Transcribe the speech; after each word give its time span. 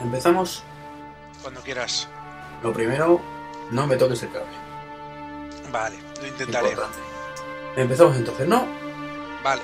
¿Empezamos? 0.00 0.62
Cuando 1.42 1.60
quieras. 1.60 2.08
Lo 2.62 2.72
primero, 2.72 3.20
no 3.70 3.86
me 3.86 3.96
toques 3.96 4.22
el 4.22 4.32
cable. 4.32 4.48
Vale, 5.70 5.96
lo 6.20 6.26
intentaré. 6.26 6.70
Importante. 6.70 6.98
Empezamos 7.76 8.16
entonces, 8.16 8.48
¿no? 8.48 8.66
Vale. 9.44 9.62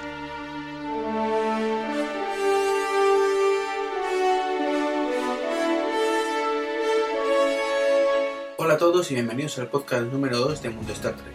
Hola 8.59 8.75
a 8.75 8.79
todos 8.79 9.11
y 9.11 9.15
bienvenidos 9.15 9.59
al 9.59 9.69
podcast 9.69 10.05
número 10.05 10.39
2 10.39 10.63
de 10.63 10.71
Mundo 10.71 10.93
Star 10.93 11.15
Trek. 11.15 11.35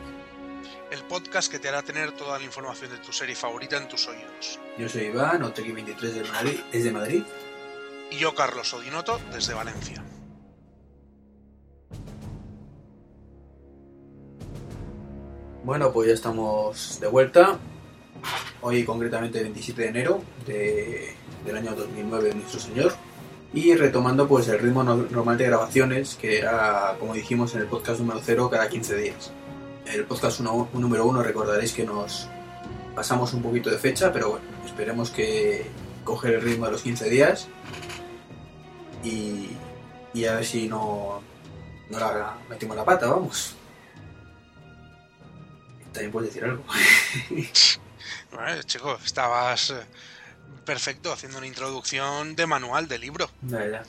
El 0.91 1.03
podcast 1.03 1.49
que 1.49 1.59
te 1.59 1.69
hará 1.69 1.81
tener 1.81 2.11
toda 2.11 2.37
la 2.37 2.43
información 2.43 2.91
de 2.91 2.97
tu 2.97 3.13
serie 3.13 3.35
favorita 3.35 3.77
en 3.77 3.87
tus 3.87 4.07
oídos. 4.07 4.59
Yo 4.77 4.89
soy 4.89 5.03
Iván, 5.03 5.41
Oteki23 5.41 5.99
de 5.99 6.23
Madrid, 6.25 6.59
desde 6.71 6.91
Madrid. 6.91 7.23
Yo, 8.21 8.35
Carlos 8.35 8.71
Odinoto, 8.75 9.19
desde 9.33 9.55
Valencia. 9.55 10.03
Bueno, 15.63 15.91
pues 15.91 16.07
ya 16.07 16.13
estamos 16.13 16.99
de 16.99 17.07
vuelta. 17.07 17.57
Hoy 18.61 18.83
concretamente 18.83 19.41
27 19.41 19.81
de 19.81 19.87
enero 19.87 20.21
de- 20.45 21.13
del 21.45 21.57
año 21.57 21.75
2009 21.75 22.29
de 22.29 22.35
nuestro 22.35 22.59
Señor. 22.59 22.93
Y 23.53 23.75
retomando 23.75 24.27
pues 24.27 24.47
el 24.47 24.59
ritmo 24.59 24.83
no- 24.83 24.95
normal 25.09 25.37
de 25.37 25.45
grabaciones, 25.45 26.15
que 26.15 26.37
era, 26.39 26.95
como 26.99 27.13
dijimos 27.13 27.53
en 27.55 27.61
el 27.61 27.67
podcast 27.67 27.99
número 27.99 28.21
0, 28.23 28.49
cada 28.49 28.69
15 28.69 28.95
días. 28.95 29.31
El 29.85 30.05
podcast 30.05 30.39
número 30.39 31.05
1 31.05 31.21
recordaréis 31.23 31.73
que 31.73 31.83
nos 31.85 32.27
pasamos 32.95 33.33
un 33.33 33.41
poquito 33.41 33.69
de 33.69 33.77
fecha, 33.77 34.13
pero 34.13 34.29
bueno, 34.31 34.45
esperemos 34.65 35.09
que 35.11 35.65
coger 36.05 36.35
el 36.35 36.41
ritmo 36.41 36.65
de 36.65 36.71
los 36.71 36.81
15 36.81 37.09
días 37.09 37.47
y, 39.03 39.49
y 40.13 40.25
a 40.25 40.35
ver 40.35 40.45
si 40.45 40.67
no, 40.67 41.21
no 41.89 41.99
la 41.99 42.37
metimos 42.49 42.75
la 42.75 42.85
pata, 42.85 43.07
vamos. 43.07 43.55
También 45.91 46.11
puedes 46.11 46.33
decir 46.33 46.45
algo. 46.45 46.63
Bueno, 48.31 48.63
chico, 48.63 48.97
estabas 49.03 49.71
eh, 49.71 49.85
perfecto 50.65 51.11
haciendo 51.11 51.37
una 51.37 51.47
introducción 51.47 52.33
de 52.35 52.47
manual 52.47 52.87
de 52.87 52.97
libro. 52.97 53.29
Ya. 53.41 53.83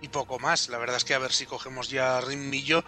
Y 0.00 0.08
poco 0.08 0.38
más. 0.38 0.68
La 0.68 0.78
verdad 0.78 0.96
es 0.96 1.04
que 1.04 1.14
a 1.14 1.18
ver 1.18 1.32
si 1.32 1.46
cogemos 1.46 1.90
ya 1.90 2.20
ritmillo 2.20 2.84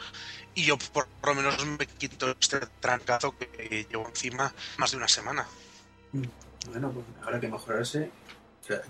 y 0.54 0.64
yo 0.64 0.78
por 0.78 1.08
lo 1.24 1.34
menos 1.34 1.66
me 1.66 1.86
quito 1.86 2.30
este 2.30 2.60
trancazo 2.80 3.36
que 3.36 3.86
llevo 3.90 4.08
encima 4.08 4.54
más 4.76 4.92
de 4.92 4.96
una 4.96 5.08
semana. 5.08 5.46
Bueno, 6.70 6.92
pues 6.92 7.06
habrá 7.22 7.40
que 7.40 7.48
mejorarse, 7.48 8.10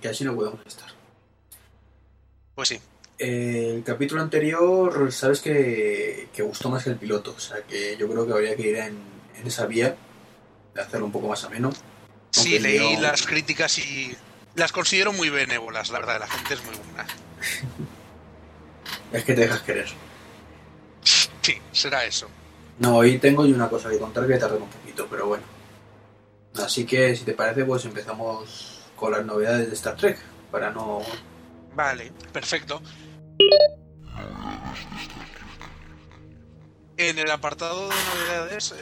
que 0.00 0.08
así 0.08 0.24
no 0.24 0.34
podemos 0.34 0.60
estar. 0.66 0.97
Pues 2.58 2.70
sí. 2.70 2.80
El 3.18 3.84
capítulo 3.86 4.20
anterior, 4.20 5.12
sabes 5.12 5.38
que, 5.40 6.26
que 6.34 6.42
gustó 6.42 6.68
más 6.70 6.82
que 6.82 6.90
el 6.90 6.96
piloto, 6.96 7.32
o 7.36 7.38
sea 7.38 7.58
que 7.62 7.96
yo 7.96 8.08
creo 8.08 8.26
que 8.26 8.32
habría 8.32 8.56
que 8.56 8.62
ir 8.70 8.76
en, 8.78 8.98
en 9.40 9.46
esa 9.46 9.66
vía 9.66 9.94
de 10.74 10.80
hacerlo 10.82 11.06
un 11.06 11.12
poco 11.12 11.28
más 11.28 11.44
ameno. 11.44 11.70
Sí, 12.32 12.58
leí 12.58 12.96
yo- 12.96 13.00
las 13.00 13.24
críticas 13.28 13.78
y 13.78 14.12
las 14.56 14.72
considero 14.72 15.12
muy 15.12 15.30
benévolas, 15.30 15.90
la 15.90 16.00
verdad, 16.00 16.18
la 16.18 16.26
gente 16.26 16.54
es 16.54 16.64
muy 16.64 16.74
buena. 16.74 17.06
Es 19.12 19.22
que 19.22 19.34
te 19.34 19.42
dejas 19.42 19.60
querer. 19.60 19.86
Sí, 21.04 21.54
será 21.70 22.04
eso. 22.06 22.26
No, 22.80 22.96
hoy 22.96 23.18
tengo 23.18 23.46
yo 23.46 23.54
una 23.54 23.68
cosa 23.68 23.88
que 23.88 24.00
contar 24.00 24.26
que 24.26 24.36
tarda 24.36 24.56
un 24.56 24.68
poquito, 24.68 25.06
pero 25.08 25.28
bueno. 25.28 25.44
Así 26.56 26.84
que 26.84 27.14
si 27.14 27.22
te 27.22 27.34
parece, 27.34 27.64
pues 27.64 27.84
empezamos 27.84 28.80
con 28.96 29.12
las 29.12 29.24
novedades 29.24 29.68
de 29.68 29.74
Star 29.76 29.94
Trek, 29.96 30.18
para 30.50 30.72
no... 30.72 31.02
Vale, 31.74 32.12
perfecto. 32.32 32.82
En 36.96 37.18
el 37.18 37.30
apartado 37.30 37.88
de 37.88 37.94
novedades, 38.14 38.74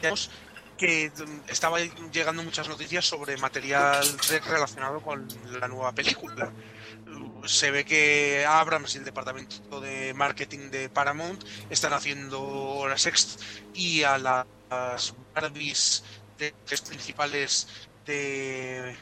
vemos 0.00 0.30
que 0.78 1.10
mm, 1.16 1.50
estaba 1.50 1.80
llegando 1.80 2.42
muchas 2.44 2.68
noticias 2.68 3.04
sobre 3.04 3.36
material 3.36 4.06
relacionado 4.48 5.00
con 5.00 5.26
la 5.60 5.66
nueva 5.68 5.92
película. 5.92 6.52
Se 7.44 7.72
ve 7.72 7.84
que 7.84 8.44
Abrams 8.48 8.94
y 8.94 8.98
el 8.98 9.04
departamento 9.04 9.80
de 9.80 10.14
marketing 10.14 10.70
de 10.70 10.88
Paramount 10.88 11.42
están 11.68 11.92
haciendo 11.92 12.40
horas 12.42 13.06
extra 13.06 13.44
y 13.74 14.04
a 14.04 14.18
las 14.18 14.46
Barbies 15.34 16.04
de- 16.38 16.54
principales 16.88 17.66
de, 18.06 18.96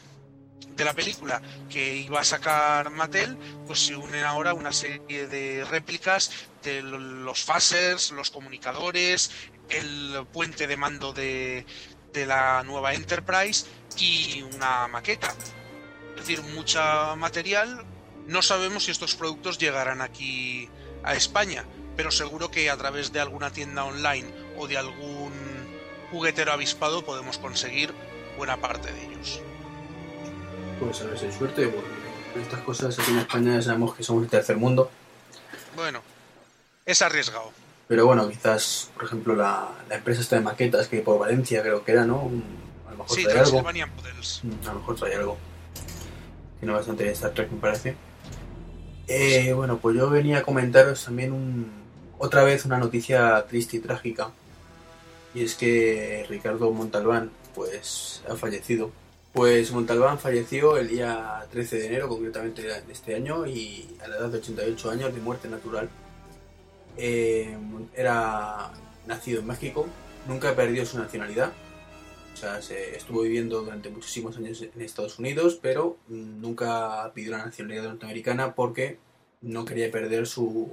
de 0.69 0.85
la 0.85 0.95
película 0.95 1.41
que 1.69 1.97
iba 1.97 2.21
a 2.21 2.25
sacar 2.25 2.91
Mattel, 2.91 3.37
pues 3.67 3.81
se 3.87 3.97
unen 3.97 4.25
ahora 4.25 4.55
una 4.55 4.73
serie 4.73 5.27
de 5.27 5.65
réplicas 5.65 6.31
de 6.63 6.83
lo- 6.83 6.99
los 6.99 7.43
phasers, 7.45 8.11
los 8.13 8.31
comunicadores, 8.31 9.31
el 9.69 10.27
puente 10.33 10.67
de 10.67 10.77
mando 10.77 11.13
de, 11.13 11.65
de 12.13 12.27
la 12.27 12.63
nueva 12.65 12.95
Enterprise 12.95 13.67
y 13.99 14.43
una 14.43 14.89
maqueta. 14.89 15.35
Es 16.15 16.27
decir, 16.27 16.43
mucha 16.43 17.15
material. 17.17 17.85
No 18.27 18.43
sabemos 18.43 18.85
si 18.85 18.91
estos 18.91 19.15
productos 19.15 19.59
llegarán 19.59 20.01
aquí 20.03 20.69
a 21.03 21.15
España, 21.15 21.65
pero 21.97 22.11
seguro 22.11 22.51
que 22.51 22.71
a 22.71 22.77
través 22.77 23.13
de 23.13 23.21
alguna 23.21 23.51
tienda 23.53 23.85
online 23.85 24.29
o 24.57 24.67
de 24.67 24.77
algún 24.79 25.33
juguetero 26.11 26.53
avispado 26.53 27.05
podemos 27.05 27.39
conseguir 27.39 27.93
buena 28.37 28.61
parte 28.61 28.93
de 28.93 29.05
ellos. 29.07 29.41
Pues 30.81 31.01
a 31.03 31.05
ver 31.05 31.19
si 31.19 31.27
hay 31.27 31.33
suerte, 31.33 31.69
porque 31.69 32.41
estas 32.43 32.61
cosas 32.61 32.99
aquí 32.99 33.11
en 33.13 33.19
España 33.19 33.55
ya 33.57 33.63
sabemos 33.63 33.95
que 33.95 34.03
somos 34.03 34.25
el 34.25 34.31
tercer 34.31 34.57
mundo. 34.57 34.91
Bueno, 35.77 36.01
es 36.87 37.03
arriesgado. 37.03 37.53
Pero 37.87 38.07
bueno, 38.07 38.29
quizás, 38.29 38.91
por 38.95 39.05
ejemplo, 39.05 39.35
la, 39.35 39.69
la 39.89 39.97
empresa 39.97 40.21
está 40.21 40.37
de 40.37 40.43
maquetas 40.43 40.89
que 40.89 41.01
por 41.01 41.19
Valencia 41.19 41.61
creo 41.63 41.85
que 41.85 41.93
era, 41.93 42.05
¿no? 42.05 42.31
A 42.89 42.93
lo 42.93 42.97
mejor 42.99 43.17
Sí, 43.17 43.25
trae 43.25 43.41
algo. 43.41 43.63
Mm, 43.63 43.67
A 44.69 44.73
lo 44.73 44.79
mejor 44.79 44.97
trae 44.97 45.15
algo. 45.17 45.37
Tiene 46.61 46.75
bastante 46.75 47.11
Star 47.11 47.33
Trek, 47.33 47.51
me 47.51 47.61
parece. 47.61 47.97
Eh, 49.09 49.53
bueno, 49.53 49.79
pues 49.79 49.97
yo 49.97 50.09
venía 50.09 50.39
a 50.39 50.43
comentaros 50.43 51.05
también 51.05 51.33
un, 51.33 51.71
otra 52.19 52.45
vez 52.45 52.65
una 52.65 52.79
noticia 52.79 53.45
triste 53.49 53.79
y 53.79 53.81
trágica. 53.81 54.31
Y 55.35 55.45
es 55.45 55.55
que 55.57 56.25
Ricardo 56.29 56.71
Montalbán, 56.71 57.31
pues, 57.55 58.23
ha 58.29 58.37
fallecido. 58.37 58.93
Pues 59.33 59.71
Montalbán 59.71 60.19
falleció 60.19 60.77
el 60.77 60.89
día 60.89 61.47
13 61.53 61.79
de 61.79 61.87
enero, 61.87 62.09
concretamente 62.09 62.63
de 62.63 62.93
este 62.93 63.15
año, 63.15 63.47
y 63.47 63.89
a 64.03 64.09
la 64.09 64.17
edad 64.17 64.29
de 64.29 64.39
88 64.39 64.91
años 64.91 65.15
de 65.15 65.21
muerte 65.21 65.49
natural. 65.49 65.89
Eh, 66.97 67.57
era 67.95 68.71
nacido 69.07 69.41
en 69.41 69.47
México, 69.47 69.87
nunca 70.27 70.55
perdió 70.57 70.85
su 70.85 70.99
nacionalidad. 70.99 71.53
O 72.35 72.37
sea, 72.37 72.61
se 72.61 72.97
estuvo 72.97 73.23
viviendo 73.23 73.61
durante 73.61 73.91
muchísimos 73.91 74.37
años 74.37 74.63
en 74.63 74.83
Estados 74.83 75.19
Unidos, 75.19 75.59
pero 75.61 75.97
mm, 76.09 76.41
nunca 76.41 77.13
pidió 77.15 77.33
la 77.33 77.45
nacionalidad 77.45 77.85
norteamericana 77.85 78.55
porque 78.55 78.99
no 79.43 79.65
quería 79.65 79.91
perder 79.91 80.27
su, 80.27 80.73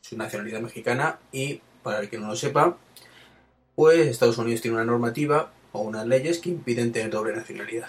su 0.00 0.16
nacionalidad 0.16 0.60
mexicana. 0.60 1.18
Y 1.32 1.60
para 1.82 2.00
el 2.00 2.08
que 2.08 2.18
no 2.18 2.28
lo 2.28 2.36
sepa, 2.36 2.76
pues 3.74 4.06
Estados 4.06 4.38
Unidos 4.38 4.60
tiene 4.60 4.76
una 4.76 4.84
normativa 4.84 5.52
o 5.72 5.80
unas 5.80 6.06
leyes 6.06 6.38
que 6.38 6.50
impiden 6.50 6.92
tener 6.92 7.10
doble 7.10 7.34
nacionalidad. 7.34 7.88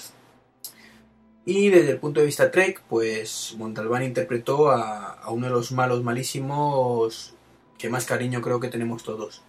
Y 1.49 1.69
desde 1.69 1.91
el 1.91 1.99
punto 1.99 2.19
de 2.19 2.25
vista 2.25 2.51
Trek, 2.51 2.81
pues 2.89 3.55
Montalbán 3.57 4.03
interpretó 4.03 4.69
a, 4.69 5.13
a 5.13 5.31
uno 5.31 5.45
de 5.45 5.53
los 5.53 5.71
malos 5.71 6.03
malísimos 6.03 7.35
que 7.77 7.89
más 7.89 8.03
cariño 8.03 8.41
creo 8.41 8.59
que 8.59 8.67
tenemos 8.67 9.05
todos. 9.05 9.44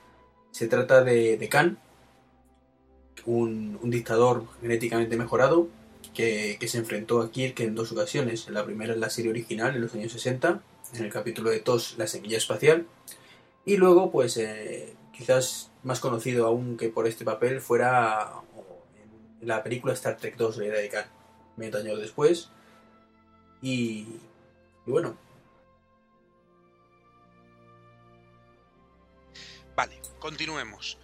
Se 0.53 0.69
trata 0.69 1.03
de, 1.03 1.37
de 1.37 1.49
Khan, 1.49 1.77
un, 3.27 3.81
un 3.83 3.91
dictador 3.91 4.45
genéticamente 4.61 5.17
mejorado 5.17 5.67
que, 6.15 6.57
que 6.61 6.69
se 6.69 6.79
enfrentó 6.79 7.21
a 7.21 7.33
Kirk 7.33 7.59
en 7.59 7.75
dos 7.75 7.91
ocasiones. 7.91 8.49
La 8.49 8.65
primera 8.65 8.95
en 8.95 9.01
la 9.01 9.11
serie 9.11 9.33
original, 9.33 9.75
en 9.75 9.81
los 9.81 9.93
años 9.93 10.13
60, 10.13 10.63
en 10.95 11.05
el 11.05 11.13
capítulo 11.13 11.51
de 11.51 11.59
TOS, 11.59 11.97
la 11.99 12.07
semilla 12.07 12.39
espacial. 12.39 12.87
Y 13.65 13.77
luego, 13.77 14.13
pues, 14.13 14.37
eh, 14.37 14.95
quizás 15.13 15.73
más 15.83 15.99
conocido 15.99 16.47
aún 16.47 16.77
que 16.77 16.91
por 16.91 17.09
este 17.09 17.25
papel 17.25 17.61
fuera 17.61 18.35
en 19.41 19.49
la 19.49 19.65
película 19.65 19.95
Star 19.95 20.17
Trek 20.17 20.37
2, 20.37 20.59
la 20.59 20.65
era 20.65 20.79
de 20.79 20.89
Khan, 20.89 21.18
20 21.59 21.79
años 21.79 21.99
después. 21.99 22.51
Y, 23.61 24.07
y 24.87 24.91
bueno, 24.91 25.17
Vale, 29.79 30.03
continuemos. 30.19 30.99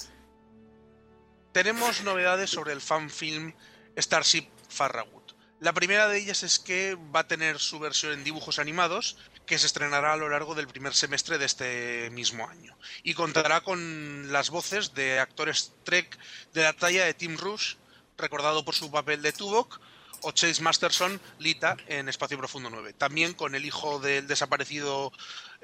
Tenemos 1.53 2.03
novedades 2.03 2.51
sobre 2.51 2.73
el 2.73 2.81
fanfilm 2.81 3.55
Starship 3.97 4.49
Farragut. 4.69 5.33
La 5.61 5.73
primera 5.73 6.09
de 6.09 6.19
ellas 6.19 6.43
es 6.43 6.59
que 6.59 6.97
va 7.15 7.21
a 7.21 7.29
tener 7.29 7.61
su 7.61 7.79
versión 7.79 8.15
en 8.15 8.25
dibujos 8.25 8.59
animados, 8.59 9.17
que 9.47 9.61
se 9.61 9.67
estrenará 9.67 10.15
a 10.15 10.17
lo 10.17 10.29
largo 10.29 10.57
del 10.57 10.67
primer 10.67 10.93
semestre 10.93 11.39
de 11.39 11.45
este 11.45 12.11
mismo 12.11 12.49
año. 12.49 12.77
Y 13.05 13.15
contará 13.15 13.61
con 13.61 14.33
las 14.33 14.51
voces 14.51 14.93
de 14.93 15.21
actores 15.21 15.73
Trek 15.85 16.19
de 16.53 16.63
la 16.65 16.73
talla 16.73 17.05
de 17.05 17.15
Tim 17.15 17.37
Rush, 17.37 17.77
recordado 18.19 18.65
por 18.65 18.75
su 18.75 18.91
papel 18.91 19.23
de 19.23 19.33
Tuvok, 19.33 19.79
o 20.23 20.33
Chase 20.33 20.63
Masterson, 20.63 21.21
Lita, 21.39 21.77
en 21.89 22.09
Espacio 22.09 22.39
Profundo 22.39 22.71
9. 22.71 22.93
También 22.95 23.35
con 23.35 23.55
el 23.55 23.65
hijo 23.65 23.99
del 23.99 24.27
desaparecido 24.27 25.13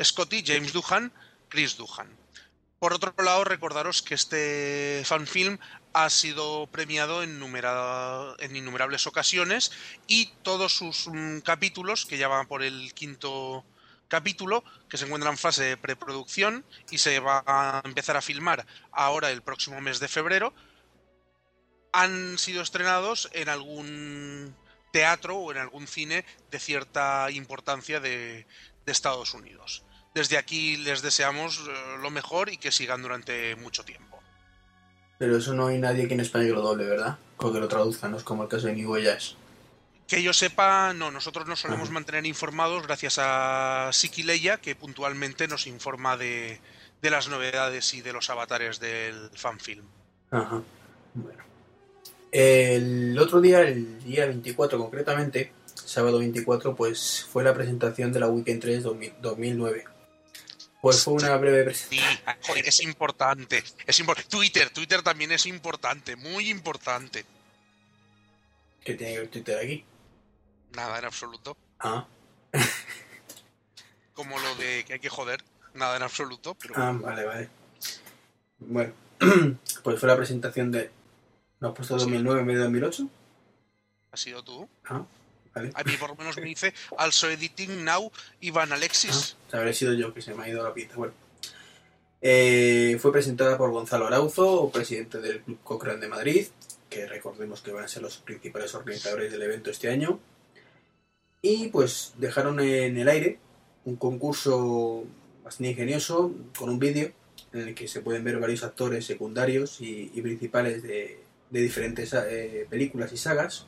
Scotty, 0.02 0.42
James 0.46 0.72
Doohan, 0.72 1.12
Chris 1.48 1.76
Doohan. 1.76 2.08
Por 2.78 2.94
otro 2.94 3.12
lado, 3.22 3.44
recordaros 3.44 4.00
que 4.00 4.14
este 4.14 5.02
fanfilm 5.04 5.58
ha 5.92 6.08
sido 6.08 6.66
premiado 6.68 7.22
en, 7.22 7.42
en 7.42 8.56
innumerables 8.56 9.06
ocasiones 9.06 9.70
y 10.06 10.26
todos 10.42 10.74
sus 10.74 11.08
mm, 11.08 11.40
capítulos, 11.40 12.06
que 12.06 12.16
ya 12.16 12.28
van 12.28 12.46
por 12.46 12.62
el 12.62 12.94
quinto 12.94 13.64
capítulo, 14.08 14.64
que 14.88 14.96
se 14.96 15.04
encuentra 15.04 15.30
en 15.30 15.38
fase 15.38 15.64
de 15.64 15.76
preproducción 15.76 16.64
y 16.90 16.98
se 16.98 17.20
va 17.20 17.42
a 17.46 17.82
empezar 17.84 18.16
a 18.16 18.22
filmar 18.22 18.66
ahora 18.92 19.30
el 19.30 19.42
próximo 19.42 19.80
mes 19.80 20.00
de 20.00 20.08
febrero, 20.08 20.54
han 21.92 22.38
sido 22.38 22.62
estrenados 22.62 23.28
en 23.32 23.48
algún 23.48 24.54
teatro 24.90 25.36
o 25.36 25.52
en 25.52 25.58
algún 25.58 25.86
cine 25.86 26.24
de 26.50 26.58
cierta 26.58 27.30
importancia 27.30 28.00
de, 28.00 28.46
Estados 28.86 29.34
Unidos. 29.34 29.84
Desde 30.16 30.36
aquí 30.36 30.76
les 30.76 31.00
deseamos 31.00 31.60
eh, 31.60 31.72
lo 32.02 32.10
mejor 32.10 32.48
y 32.48 32.56
que 32.56 32.72
sigan 32.72 33.02
durante 33.02 33.54
mucho 33.54 33.84
tiempo. 33.84 34.18
Pero 35.16 35.36
eso 35.36 35.54
no 35.54 35.68
hay 35.68 35.78
nadie 35.78 36.08
que 36.08 36.14
en 36.14 36.20
España 36.20 36.48
lo 36.48 36.60
doble, 36.60 36.86
¿verdad? 36.86 37.16
O 37.36 37.52
que 37.52 37.60
lo 37.60 37.68
traduzca, 37.68 38.08
no 38.08 38.16
es 38.16 38.24
como 38.24 38.42
el 38.42 38.48
caso 38.48 38.66
de 38.66 38.74
New 38.74 38.96
Que 40.08 40.24
yo 40.24 40.32
sepa, 40.32 40.92
no, 40.92 41.12
nosotros 41.12 41.46
nos 41.46 41.60
solemos 41.60 41.90
mantener 41.90 42.26
informados 42.26 42.82
gracias 42.82 43.20
a 43.20 43.90
Siki 43.92 44.24
Leia, 44.24 44.56
que 44.56 44.74
puntualmente 44.74 45.46
nos 45.46 45.68
informa 45.68 46.16
de, 46.16 46.60
de 47.00 47.10
las 47.10 47.28
novedades 47.28 47.94
y 47.94 48.00
de 48.00 48.12
los 48.12 48.28
avatares 48.28 48.80
del 48.80 49.30
fanfilm. 49.34 49.84
Ajá, 50.32 50.62
bueno. 51.14 51.49
El 52.32 53.18
otro 53.18 53.40
día, 53.40 53.60
el 53.62 54.02
día 54.04 54.26
24 54.26 54.78
concretamente, 54.78 55.52
sábado 55.74 56.18
24, 56.20 56.76
pues 56.76 57.26
fue 57.30 57.42
la 57.42 57.54
presentación 57.54 58.12
de 58.12 58.20
la 58.20 58.28
Weekend 58.28 58.60
3 58.60 58.82
2009. 59.20 59.84
Pues 60.80 61.02
fue 61.04 61.14
una 61.14 61.36
breve 61.36 61.64
presentación. 61.64 62.18
Sí, 62.40 62.52
es 62.64 62.80
importante. 62.82 63.62
Es 63.86 64.02
Twitter, 64.28 64.70
Twitter 64.70 65.02
también 65.02 65.32
es 65.32 65.46
importante, 65.46 66.16
muy 66.16 66.48
importante. 66.48 67.24
¿Qué 68.84 68.94
tiene 68.94 69.14
que 69.14 69.18
ver 69.20 69.28
Twitter 69.28 69.58
aquí? 69.58 69.84
Nada 70.74 70.98
en 70.98 71.04
absoluto. 71.04 71.56
Ah. 71.80 72.06
Como 74.14 74.38
lo 74.38 74.54
de 74.54 74.84
que 74.84 74.94
hay 74.94 75.00
que 75.00 75.08
joder, 75.08 75.42
nada 75.74 75.96
en 75.96 76.02
absoluto. 76.02 76.56
Ah, 76.74 76.96
vale, 76.98 77.24
vale. 77.24 77.48
Bueno, 78.58 78.92
pues 79.82 80.00
fue 80.00 80.08
la 80.08 80.16
presentación 80.16 80.70
de 80.70 80.90
¿No 81.60 81.68
has 81.68 81.74
puesto 81.74 81.94
2009 81.96 82.40
en 82.40 82.46
vez 82.46 82.56
de 82.56 82.62
2008? 82.62 83.08
¿Ha 84.12 84.16
sido 84.16 84.42
tú? 84.42 84.66
Ah, 84.86 85.04
vale. 85.54 85.70
A 85.74 85.84
mí 85.84 85.92
por 86.00 86.10
lo 86.10 86.16
menos 86.16 86.36
me 86.38 86.44
dice 86.44 86.72
Also 86.96 87.28
Editing 87.28 87.84
Now 87.84 88.10
Iván 88.40 88.72
Alexis. 88.72 89.36
Ah, 89.52 89.58
habré 89.58 89.74
sido 89.74 89.92
yo 89.92 90.14
que 90.14 90.22
se 90.22 90.34
me 90.34 90.44
ha 90.44 90.48
ido 90.48 90.62
la 90.62 90.72
pinta. 90.72 90.96
Bueno. 90.96 91.12
Eh, 92.22 92.96
fue 93.00 93.12
presentada 93.12 93.58
por 93.58 93.70
Gonzalo 93.70 94.06
Arauzo, 94.06 94.70
presidente 94.72 95.20
del 95.20 95.42
Club 95.42 95.58
Cochrane 95.62 96.00
de 96.00 96.08
Madrid, 96.08 96.46
que 96.88 97.06
recordemos 97.06 97.60
que 97.60 97.72
van 97.72 97.84
a 97.84 97.88
ser 97.88 98.02
los 98.02 98.16
principales 98.18 98.74
organizadores 98.74 99.30
del 99.30 99.42
evento 99.42 99.70
este 99.70 99.90
año. 99.90 100.18
Y 101.42 101.68
pues 101.68 102.14
dejaron 102.16 102.58
en 102.60 102.96
el 102.96 103.08
aire 103.08 103.38
un 103.84 103.96
concurso 103.96 105.04
bastante 105.44 105.70
ingenioso 105.70 106.32
con 106.58 106.70
un 106.70 106.78
vídeo 106.78 107.12
en 107.52 107.68
el 107.68 107.74
que 107.74 107.88
se 107.88 108.00
pueden 108.00 108.24
ver 108.24 108.38
varios 108.38 108.62
actores 108.62 109.06
secundarios 109.06 109.78
y 109.80 110.20
principales 110.20 110.82
de, 110.82 111.18
de 111.50 111.60
diferentes 111.60 112.14
eh, 112.14 112.66
películas 112.70 113.12
y 113.12 113.16
sagas. 113.16 113.66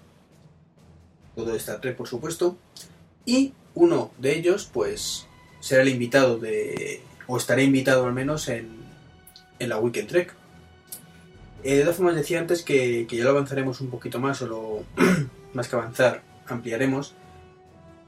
Todo 1.35 1.55
Star 1.57 1.81
Trek, 1.81 1.97
por 1.97 2.09
supuesto. 2.09 2.57
Y 3.25 3.55
uno 3.75 4.13
de 4.19 4.37
ellos, 4.37 4.69
pues, 4.73 5.27
será 5.61 5.83
el 5.83 5.89
invitado 5.89 6.39
de. 6.39 7.03
o 7.27 7.37
estará 7.37 7.63
invitado 7.63 8.07
al 8.07 8.13
menos 8.13 8.49
en, 8.49 8.77
en 9.59 9.69
la 9.69 9.79
Weekend 9.79 10.09
Trek. 10.09 10.35
Eh, 11.65 11.77
de 11.77 11.81
todas 11.83 11.97
formas, 11.97 12.17
decía 12.17 12.41
antes 12.41 12.63
que, 12.63 13.07
que, 13.09 13.17
ya 13.17 13.25
lo 13.25 13.31
avanzaremos 13.31 13.81
un 13.81 13.91
poquito 13.91 14.19
más, 14.19 14.43
o 14.43 14.47
lo. 14.47 14.85
más 15.53 15.69
que 15.69 15.77
avanzar, 15.77 16.23
ampliaremos. 16.47 17.15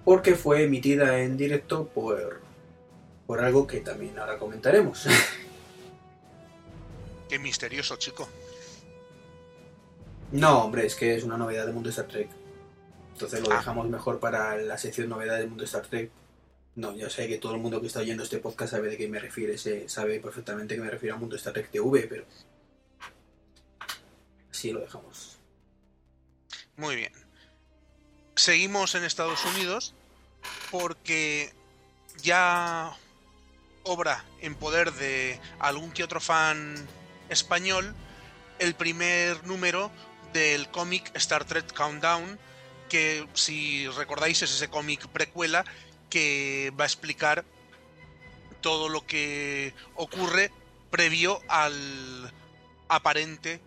Porque 0.04 0.34
fue 0.34 0.64
emitida 0.64 1.20
en 1.20 1.36
directo 1.36 1.88
por. 1.88 2.40
por 3.26 3.40
algo 3.40 3.66
que 3.66 3.80
también 3.80 4.18
ahora 4.18 4.38
comentaremos. 4.38 5.06
Qué 7.28 7.38
misterioso, 7.38 7.96
chico. 7.96 8.28
No, 10.34 10.64
hombre, 10.64 10.84
es 10.84 10.96
que 10.96 11.14
es 11.14 11.22
una 11.22 11.38
novedad 11.38 11.64
del 11.64 11.74
mundo 11.74 11.86
de 11.86 11.92
Star 11.92 12.08
Trek. 12.08 12.28
Entonces 13.12 13.40
lo 13.40 13.52
ah. 13.52 13.58
dejamos 13.58 13.88
mejor 13.88 14.18
para 14.18 14.56
la 14.56 14.76
sección 14.76 15.08
novedad 15.08 15.38
del 15.38 15.46
mundo 15.46 15.62
de 15.62 15.66
Star 15.66 15.86
Trek. 15.86 16.10
No, 16.74 16.92
yo 16.96 17.08
sé 17.08 17.28
que 17.28 17.38
todo 17.38 17.54
el 17.54 17.60
mundo 17.60 17.80
que 17.80 17.86
está 17.86 18.00
oyendo 18.00 18.24
este 18.24 18.38
podcast 18.38 18.72
sabe 18.72 18.88
de 18.88 18.96
qué 18.96 19.06
me 19.06 19.20
refiere, 19.20 19.56
sabe 19.88 20.18
perfectamente 20.18 20.74
que 20.74 20.80
me 20.80 20.90
refiero 20.90 21.14
al 21.14 21.20
mundo 21.20 21.34
de 21.34 21.38
Star 21.38 21.52
Trek 21.52 21.70
TV, 21.70 22.08
pero 22.08 22.24
así 24.50 24.72
lo 24.72 24.80
dejamos. 24.80 25.38
Muy 26.76 26.96
bien. 26.96 27.12
Seguimos 28.34 28.96
en 28.96 29.04
Estados 29.04 29.44
Unidos 29.44 29.94
porque 30.72 31.52
ya 32.24 32.92
obra 33.84 34.24
en 34.40 34.56
poder 34.56 34.92
de 34.94 35.38
algún 35.60 35.92
que 35.92 36.02
otro 36.02 36.20
fan 36.20 36.74
español 37.28 37.94
el 38.58 38.74
primer 38.74 39.46
número 39.46 39.92
del 40.34 40.68
cómic 40.68 41.10
Star 41.14 41.44
Trek 41.44 41.72
Countdown, 41.72 42.38
que 42.90 43.26
si 43.32 43.88
recordáis 43.88 44.42
es 44.42 44.50
ese 44.50 44.68
cómic 44.68 45.06
precuela 45.08 45.64
que 46.10 46.72
va 46.78 46.84
a 46.84 46.86
explicar 46.86 47.44
todo 48.60 48.88
lo 48.88 49.06
que 49.06 49.72
ocurre 49.94 50.50
previo 50.90 51.40
al 51.48 52.32
aparente, 52.88 53.60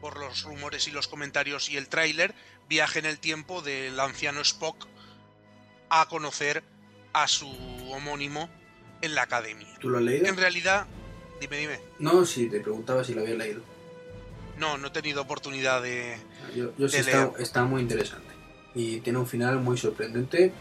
por 0.00 0.18
los 0.18 0.42
rumores 0.42 0.86
y 0.86 0.90
los 0.90 1.08
comentarios 1.08 1.70
y 1.70 1.78
el 1.78 1.88
tráiler, 1.88 2.34
viaje 2.68 2.98
en 2.98 3.06
el 3.06 3.18
tiempo 3.18 3.62
del 3.62 3.98
anciano 3.98 4.40
Spock 4.42 4.86
a 5.88 6.06
conocer 6.08 6.62
a 7.12 7.26
su 7.28 7.48
homónimo 7.90 8.50
en 9.00 9.14
la 9.14 9.22
academia. 9.22 9.68
¿Tú 9.80 9.88
lo 9.88 9.98
has 9.98 10.04
leído? 10.04 10.26
En 10.26 10.36
realidad, 10.36 10.86
dime, 11.40 11.56
dime. 11.56 11.80
No, 11.98 12.26
sí, 12.26 12.48
te 12.48 12.60
preguntaba 12.60 13.04
si 13.04 13.14
lo 13.14 13.22
había 13.22 13.34
leído. 13.34 13.73
No, 14.58 14.78
no 14.78 14.88
he 14.88 14.90
tenido 14.90 15.22
oportunidad 15.22 15.82
de. 15.82 16.16
Yo, 16.54 16.88
sí 16.88 16.98
Está, 17.38 17.64
muy 17.64 17.82
interesante. 17.82 18.32
Y 18.74 19.00
tiene 19.00 19.18
un 19.18 19.26
final 19.26 19.60
muy 19.60 19.76
sorprendente. 19.78 20.52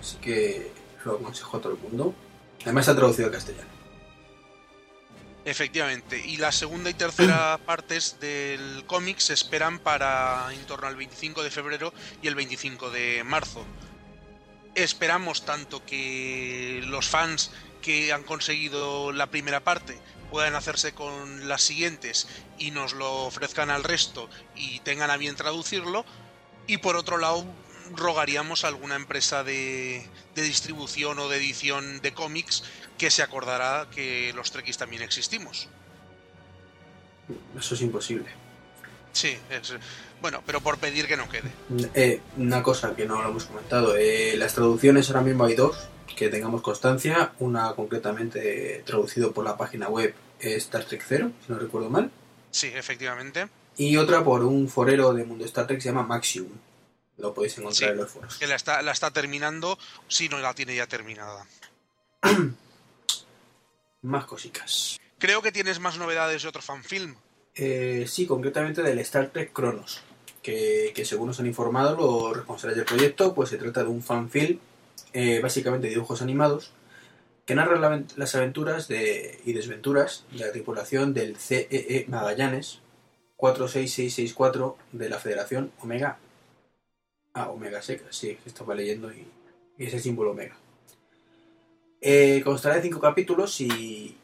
Así 0.00 0.16
que 0.18 0.72
lo 1.04 1.14
aconsejo 1.16 1.56
a 1.56 1.60
todo 1.60 1.72
el 1.72 1.78
mundo. 1.78 2.14
Además 2.62 2.88
está 2.88 2.96
traducido 2.96 3.26
al 3.26 3.32
castellano. 3.32 3.68
Efectivamente. 5.44 6.22
Y 6.24 6.38
la 6.38 6.52
segunda 6.52 6.90
y 6.90 6.94
tercera 6.94 7.58
partes 7.66 8.18
del 8.20 8.84
cómic 8.86 9.18
se 9.18 9.34
esperan 9.34 9.78
para 9.78 10.48
en 10.52 10.64
torno 10.66 10.86
al 10.86 10.96
25 10.96 11.42
de 11.42 11.50
febrero 11.50 11.92
y 12.22 12.28
el 12.28 12.34
25 12.34 12.90
de 12.90 13.22
marzo. 13.24 13.64
Esperamos 14.74 15.44
tanto 15.44 15.84
que 15.84 16.82
los 16.86 17.08
fans 17.08 17.50
que 17.80 18.12
han 18.12 18.22
conseguido 18.22 19.12
la 19.12 19.26
primera 19.28 19.60
parte 19.60 19.98
puedan 20.34 20.56
hacerse 20.56 20.94
con 20.94 21.46
las 21.46 21.62
siguientes 21.62 22.26
y 22.58 22.72
nos 22.72 22.92
lo 22.92 23.22
ofrezcan 23.24 23.70
al 23.70 23.84
resto 23.84 24.28
y 24.56 24.80
tengan 24.80 25.08
a 25.12 25.16
bien 25.16 25.36
traducirlo. 25.36 26.04
Y 26.66 26.78
por 26.78 26.96
otro 26.96 27.18
lado, 27.18 27.44
rogaríamos 27.94 28.64
a 28.64 28.68
alguna 28.68 28.96
empresa 28.96 29.44
de, 29.44 30.04
distribución 30.34 31.20
o 31.20 31.28
de 31.28 31.36
edición 31.36 32.00
de 32.00 32.12
cómics 32.14 32.64
que 32.98 33.12
se 33.12 33.22
acordará 33.22 33.86
que 33.94 34.32
los 34.34 34.50
Trekkies 34.50 34.76
también 34.76 35.02
existimos. 35.02 35.68
Eso 37.56 37.76
es 37.76 37.80
imposible. 37.82 38.26
Sí, 39.12 39.38
bueno, 40.20 40.42
pero 40.44 40.60
por 40.60 40.78
pedir 40.78 41.06
que 41.06 41.16
no 41.16 41.28
quede. 41.28 41.52
Eh, 41.94 42.20
una 42.38 42.60
cosa 42.60 42.96
que 42.96 43.06
no 43.06 43.22
lo 43.22 43.28
hemos 43.28 43.44
comentado, 43.44 43.94
eh, 43.96 44.34
las 44.36 44.52
traducciones 44.52 45.08
ahora 45.10 45.20
mismo 45.20 45.44
hay 45.44 45.54
dos, 45.54 45.76
que 46.16 46.28
tengamos 46.28 46.60
constancia, 46.60 47.34
una 47.38 47.72
concretamente 47.74 48.82
traducido 48.84 49.32
por 49.32 49.44
la 49.44 49.56
página 49.56 49.88
web 49.88 50.12
Star 50.40 50.84
Trek 50.84 51.04
Zero, 51.06 51.32
si 51.44 51.52
no 51.52 51.58
recuerdo 51.58 51.90
mal. 51.90 52.10
Sí, 52.50 52.70
efectivamente. 52.74 53.48
Y 53.76 53.96
otra 53.96 54.22
por 54.22 54.44
un 54.44 54.68
forero 54.68 55.12
de 55.12 55.24
mundo 55.24 55.44
Star 55.44 55.66
Trek 55.66 55.78
que 55.78 55.82
se 55.82 55.88
llama 55.88 56.04
Maximum. 56.04 56.52
Lo 57.18 57.32
podéis 57.32 57.58
encontrar 57.58 57.92
en 57.92 57.96
los 57.98 58.10
foros. 58.10 58.36
Que 58.38 58.46
la 58.46 58.56
está, 58.56 58.82
la 58.82 58.92
está 58.92 59.10
terminando, 59.10 59.78
si 60.08 60.28
no 60.28 60.38
la 60.38 60.54
tiene 60.54 60.74
ya 60.74 60.86
terminada. 60.86 61.46
más 64.02 64.26
cositas. 64.26 64.98
Creo 65.18 65.42
que 65.42 65.52
tienes 65.52 65.80
más 65.80 65.98
novedades 65.98 66.42
de 66.42 66.48
otro 66.48 66.62
fanfilm. 66.62 67.14
Eh, 67.54 68.04
sí, 68.08 68.26
concretamente 68.26 68.82
del 68.82 68.98
Star 69.00 69.30
Trek 69.30 69.52
Cronos. 69.52 70.02
Que, 70.42 70.92
según 71.06 71.28
nos 71.28 71.40
han 71.40 71.46
informado 71.46 71.96
los 71.96 72.36
responsables 72.36 72.76
del 72.76 72.84
proyecto, 72.84 73.34
pues 73.34 73.48
se 73.48 73.56
trata 73.56 73.82
de 73.82 73.88
un 73.88 74.02
fanfilm, 74.02 74.58
eh, 75.14 75.40
básicamente 75.40 75.86
de 75.86 75.94
dibujos 75.94 76.20
animados, 76.20 76.72
que 77.46 77.54
narra 77.54 78.04
las 78.16 78.34
aventuras 78.34 78.88
y 78.90 79.52
desventuras 79.52 80.24
de 80.32 80.46
la 80.46 80.52
tripulación 80.52 81.14
del 81.14 81.36
CEE 81.36 81.68
e 81.70 82.06
Magallanes 82.08 82.80
46664 83.36 84.76
de 84.92 85.08
la 85.08 85.18
Federación 85.18 85.70
Omega 85.80 86.18
Ah, 87.36 87.50
Omega 87.50 87.82
Seca, 87.82 88.06
sí, 88.10 88.38
estaba 88.46 88.76
leyendo 88.76 89.12
y, 89.12 89.26
y 89.76 89.86
es 89.86 89.92
el 89.92 90.00
símbolo 90.00 90.30
Omega. 90.30 90.56
Eh, 92.00 92.42
constará 92.44 92.76
de 92.76 92.82
cinco 92.82 93.00
capítulos 93.00 93.60
y, 93.60 94.16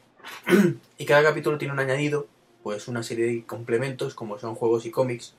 y 0.97 1.05
cada 1.05 1.21
capítulo 1.21 1.57
tiene 1.57 1.73
un 1.73 1.81
añadido, 1.81 2.27
pues 2.63 2.87
una 2.87 3.03
serie 3.03 3.25
de 3.25 3.45
complementos 3.45 4.15
como 4.15 4.39
son 4.39 4.55
juegos 4.55 4.85
y 4.85 4.91
cómics. 4.91 5.33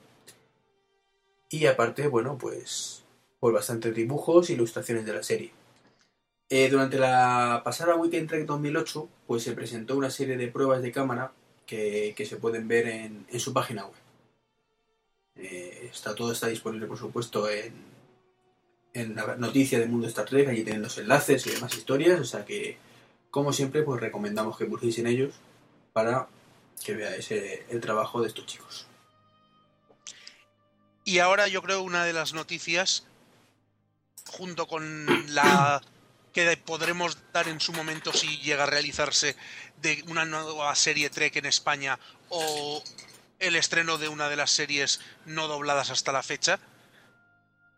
Y 1.49 1.65
aparte, 1.65 2.07
bueno, 2.07 2.37
pues, 2.37 3.03
pues 3.39 3.53
bastantes 3.55 3.95
dibujos 3.95 4.51
e 4.51 4.53
ilustraciones 4.53 5.05
de 5.07 5.13
la 5.13 5.23
serie. 5.23 5.51
Eh, 6.55 6.69
durante 6.69 6.99
la 6.99 7.63
pasada 7.65 7.95
Weekend 7.95 8.29
Trek 8.29 8.45
2008, 8.45 9.09
pues 9.25 9.41
se 9.41 9.53
presentó 9.53 9.97
una 9.97 10.11
serie 10.11 10.37
de 10.37 10.49
pruebas 10.49 10.83
de 10.83 10.91
cámara 10.91 11.33
que, 11.65 12.13
que 12.15 12.27
se 12.27 12.37
pueden 12.37 12.67
ver 12.67 12.87
en, 12.89 13.25
en 13.27 13.39
su 13.39 13.53
página 13.53 13.87
web. 13.87 13.95
Eh, 15.35 15.89
está, 15.91 16.13
todo 16.13 16.31
está 16.31 16.45
disponible, 16.49 16.85
por 16.85 16.99
supuesto, 16.99 17.49
en, 17.49 17.73
en 18.93 19.15
la 19.15 19.35
noticia 19.35 19.79
del 19.79 19.89
mundo 19.89 20.05
Star 20.05 20.27
Trek. 20.27 20.47
Allí 20.47 20.63
tienen 20.63 20.83
los 20.83 20.95
enlaces 20.99 21.47
y 21.47 21.49
demás 21.49 21.75
historias. 21.75 22.19
O 22.19 22.25
sea 22.25 22.45
que, 22.45 22.77
como 23.31 23.51
siempre, 23.51 23.81
pues 23.81 23.99
recomendamos 23.99 24.55
que 24.55 24.65
busquéis 24.65 24.99
en 24.99 25.07
ellos 25.07 25.33
para 25.91 26.27
que 26.85 26.93
veáis 26.93 27.31
eh, 27.31 27.65
el 27.69 27.81
trabajo 27.81 28.21
de 28.21 28.27
estos 28.27 28.45
chicos. 28.45 28.85
Y 31.03 31.17
ahora 31.17 31.47
yo 31.47 31.63
creo 31.63 31.81
una 31.81 32.05
de 32.05 32.13
las 32.13 32.35
noticias, 32.35 33.07
junto 34.27 34.67
con 34.67 35.33
la 35.33 35.81
que 36.33 36.57
podremos 36.57 37.17
dar 37.31 37.47
en 37.47 37.59
su 37.59 37.71
momento 37.71 38.11
si 38.11 38.39
llega 38.39 38.63
a 38.63 38.67
realizarse 38.67 39.35
de 39.77 40.03
una 40.07 40.25
nueva 40.25 40.73
serie 40.75 41.09
Trek 41.09 41.35
en 41.35 41.45
España 41.45 41.99
o 42.29 42.83
el 43.39 43.55
estreno 43.55 43.97
de 43.97 44.07
una 44.07 44.29
de 44.29 44.35
las 44.35 44.51
series 44.51 44.99
no 45.25 45.47
dobladas 45.47 45.91
hasta 45.91 46.11
la 46.11 46.23
fecha, 46.23 46.59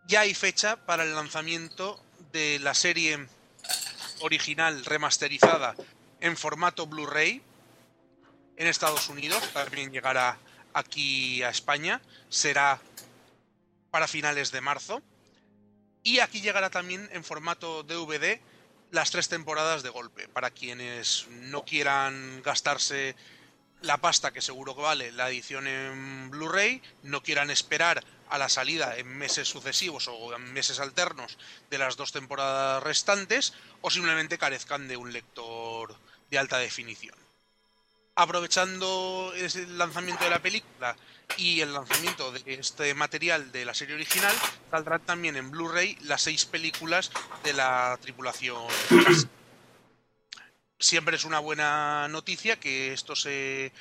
ya 0.07 0.21
hay 0.21 0.33
fecha 0.33 0.77
para 0.85 1.03
el 1.03 1.15
lanzamiento 1.15 2.01
de 2.31 2.59
la 2.59 2.73
serie 2.73 3.27
original 4.21 4.85
remasterizada 4.85 5.75
en 6.21 6.37
formato 6.37 6.87
Blu-ray 6.87 7.41
en 8.57 8.67
Estados 8.67 9.09
Unidos, 9.09 9.43
también 9.51 9.91
llegará 9.91 10.37
aquí 10.73 11.43
a 11.43 11.49
España, 11.49 12.01
será 12.29 12.79
para 13.91 14.07
finales 14.07 14.51
de 14.51 14.61
marzo. 14.61 15.01
Y 16.05 16.19
aquí 16.19 16.39
llegará 16.39 16.69
también 16.69 17.09
en 17.13 17.23
formato 17.23 17.81
DVD 17.81 18.39
las 18.91 19.09
tres 19.09 19.27
temporadas 19.27 19.81
de 19.81 19.89
golpe, 19.89 20.27
para 20.27 20.51
quienes 20.51 21.25
no 21.31 21.65
quieran 21.65 22.43
gastarse 22.43 23.15
la 23.81 23.97
pasta 23.97 24.31
que 24.31 24.39
seguro 24.39 24.75
que 24.75 24.83
vale 24.83 25.11
la 25.11 25.29
edición 25.29 25.65
en 25.65 26.29
Blu-ray, 26.29 26.83
no 27.01 27.23
quieran 27.23 27.49
esperar 27.49 28.03
a 28.29 28.37
la 28.37 28.49
salida 28.49 28.95
en 28.97 29.07
meses 29.07 29.47
sucesivos 29.47 30.07
o 30.07 30.35
en 30.35 30.53
meses 30.53 30.79
alternos 30.79 31.39
de 31.71 31.79
las 31.79 31.97
dos 31.97 32.11
temporadas 32.11 32.83
restantes, 32.83 33.53
o 33.81 33.89
simplemente 33.89 34.37
carezcan 34.37 34.87
de 34.87 34.97
un 34.97 35.11
lector 35.11 35.97
de 36.29 36.37
alta 36.37 36.59
definición. 36.59 37.15
Aprovechando 38.13 39.33
el 39.35 39.77
lanzamiento 39.79 40.23
de 40.23 40.29
la 40.29 40.41
película 40.41 40.95
y 41.37 41.61
el 41.61 41.73
lanzamiento 41.73 42.31
de 42.31 42.41
este 42.53 42.93
material 42.93 43.51
de 43.51 43.65
la 43.65 43.73
serie 43.73 43.95
original, 43.95 44.33
saldrán 44.71 45.01
también 45.01 45.35
en 45.35 45.51
Blu-ray 45.51 45.97
las 46.01 46.21
seis 46.21 46.45
películas 46.45 47.11
de 47.43 47.53
la 47.53 47.97
tripulación. 48.01 48.63
Siempre 50.79 51.15
es 51.15 51.25
una 51.25 51.39
buena 51.39 52.07
noticia 52.09 52.59
que 52.59 52.93
esto 52.93 53.15
se 53.15 53.71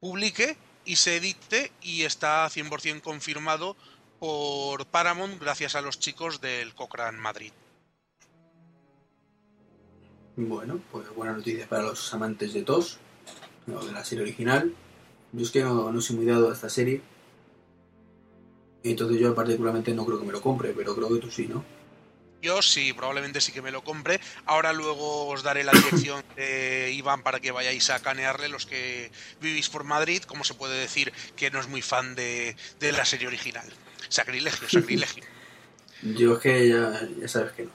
publique 0.00 0.56
y 0.84 0.96
se 0.96 1.16
edite 1.16 1.72
y 1.82 2.02
está 2.02 2.46
100% 2.46 3.02
confirmado 3.02 3.76
por 4.18 4.86
Paramount 4.86 5.40
gracias 5.40 5.74
a 5.74 5.80
los 5.80 5.98
chicos 5.98 6.40
del 6.40 6.74
Cochrane 6.74 7.18
Madrid. 7.18 7.52
Bueno, 10.36 10.80
pues 10.90 11.08
buena 11.14 11.34
noticia 11.34 11.68
para 11.68 11.84
los 11.84 12.12
amantes 12.12 12.52
de 12.52 12.62
TOS, 12.62 12.98
de 13.66 13.92
la 13.92 14.04
serie 14.04 14.24
original. 14.24 14.74
Yo 15.34 15.44
es 15.44 15.50
que 15.50 15.62
no, 15.62 15.90
no 15.90 16.00
soy 16.00 16.16
muy 16.16 16.26
dado 16.26 16.50
a 16.50 16.54
esta 16.54 16.68
serie. 16.68 17.00
Entonces 18.82 19.18
yo 19.18 19.34
particularmente 19.34 19.92
no 19.94 20.04
creo 20.04 20.20
que 20.20 20.26
me 20.26 20.32
lo 20.32 20.40
compre, 20.40 20.72
pero 20.76 20.94
creo 20.94 21.08
que 21.08 21.18
tú 21.18 21.30
sí, 21.30 21.46
¿no? 21.46 21.64
Yo 22.42 22.60
sí, 22.60 22.92
probablemente 22.92 23.40
sí 23.40 23.52
que 23.52 23.62
me 23.62 23.70
lo 23.70 23.82
compre. 23.82 24.20
Ahora 24.44 24.74
luego 24.74 25.26
os 25.28 25.42
daré 25.42 25.64
la 25.64 25.72
dirección 25.72 26.22
de 26.36 26.92
Iván 26.92 27.22
para 27.22 27.40
que 27.40 27.50
vayáis 27.50 27.88
a 27.88 28.00
canearle 28.00 28.48
los 28.48 28.66
que 28.66 29.10
vivís 29.40 29.70
por 29.70 29.84
Madrid, 29.84 30.22
como 30.22 30.44
se 30.44 30.54
puede 30.54 30.78
decir 30.78 31.12
que 31.36 31.50
no 31.50 31.58
es 31.58 31.68
muy 31.68 31.80
fan 31.80 32.14
de, 32.14 32.54
de 32.78 32.92
la 32.92 33.06
serie 33.06 33.26
original. 33.26 33.66
Sacrilegio, 34.10 34.68
sacrilegio. 34.68 35.24
Yo 36.02 36.34
es 36.34 36.38
que 36.40 36.68
ya, 36.68 37.08
ya 37.18 37.28
sabes 37.28 37.52
que 37.52 37.62
no. 37.62 37.70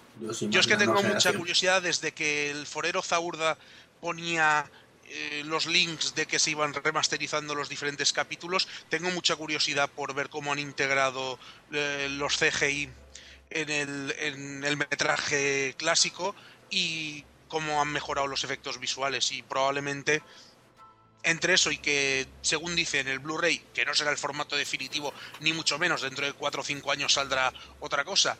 Yo, 0.49 0.59
es 0.59 0.67
que 0.67 0.77
tengo 0.77 1.01
mucha 1.01 1.33
curiosidad 1.33 1.81
desde 1.81 2.11
que 2.11 2.51
el 2.51 2.67
forero 2.67 3.01
Zaurda 3.01 3.57
ponía 4.01 4.69
eh, 5.09 5.43
los 5.45 5.65
links 5.65 6.13
de 6.15 6.25
que 6.25 6.39
se 6.39 6.51
iban 6.51 6.73
remasterizando 6.73 7.55
los 7.55 7.69
diferentes 7.69 8.13
capítulos. 8.13 8.67
Tengo 8.89 9.09
mucha 9.11 9.35
curiosidad 9.35 9.89
por 9.89 10.13
ver 10.13 10.29
cómo 10.29 10.51
han 10.53 10.59
integrado 10.59 11.39
eh, 11.71 12.07
los 12.11 12.37
CGI 12.37 12.89
en 13.49 13.69
el, 13.69 14.15
en 14.19 14.63
el 14.63 14.77
metraje 14.77 15.73
clásico 15.77 16.35
y 16.69 17.25
cómo 17.47 17.81
han 17.81 17.91
mejorado 17.91 18.27
los 18.27 18.43
efectos 18.43 18.79
visuales 18.79 19.31
y 19.31 19.41
probablemente 19.41 20.21
entre 21.23 21.55
eso 21.55 21.71
y 21.71 21.77
que, 21.79 22.27
según 22.41 22.75
dice 22.75 22.99
en 22.99 23.07
el 23.07 23.19
Blu-ray, 23.19 23.59
que 23.73 23.85
no 23.85 23.93
será 23.93 24.11
el 24.11 24.17
formato 24.17 24.55
definitivo, 24.55 25.13
ni 25.41 25.53
mucho 25.53 25.77
menos, 25.77 26.01
dentro 26.01 26.25
de 26.25 26.33
4 26.33 26.61
o 26.61 26.63
5 26.63 26.91
años 26.91 27.13
saldrá 27.13 27.51
otra 27.79 28.05
cosa, 28.05 28.37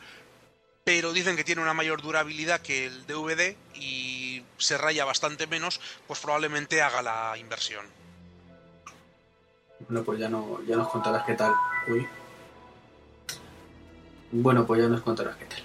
pero 0.84 1.12
dicen 1.12 1.36
que 1.36 1.44
tiene 1.44 1.60
una 1.60 1.74
mayor 1.74 2.00
durabilidad 2.00 2.62
que 2.62 2.86
el 2.86 3.06
DVD 3.06 3.54
y 3.74 4.29
se 4.58 4.78
raya 4.78 5.04
bastante 5.04 5.46
menos, 5.46 5.80
pues 6.06 6.20
probablemente 6.20 6.82
haga 6.82 7.02
la 7.02 7.36
inversión. 7.38 7.86
Bueno, 9.88 10.04
pues 10.04 10.20
ya, 10.20 10.28
no, 10.28 10.60
ya 10.66 10.76
nos 10.76 10.88
contarás 10.88 11.24
qué 11.24 11.34
tal. 11.34 11.54
Uy. 11.88 12.06
Bueno, 14.32 14.66
pues 14.66 14.82
ya 14.82 14.88
nos 14.88 15.00
contarás 15.02 15.36
qué 15.36 15.46
tal. 15.46 15.62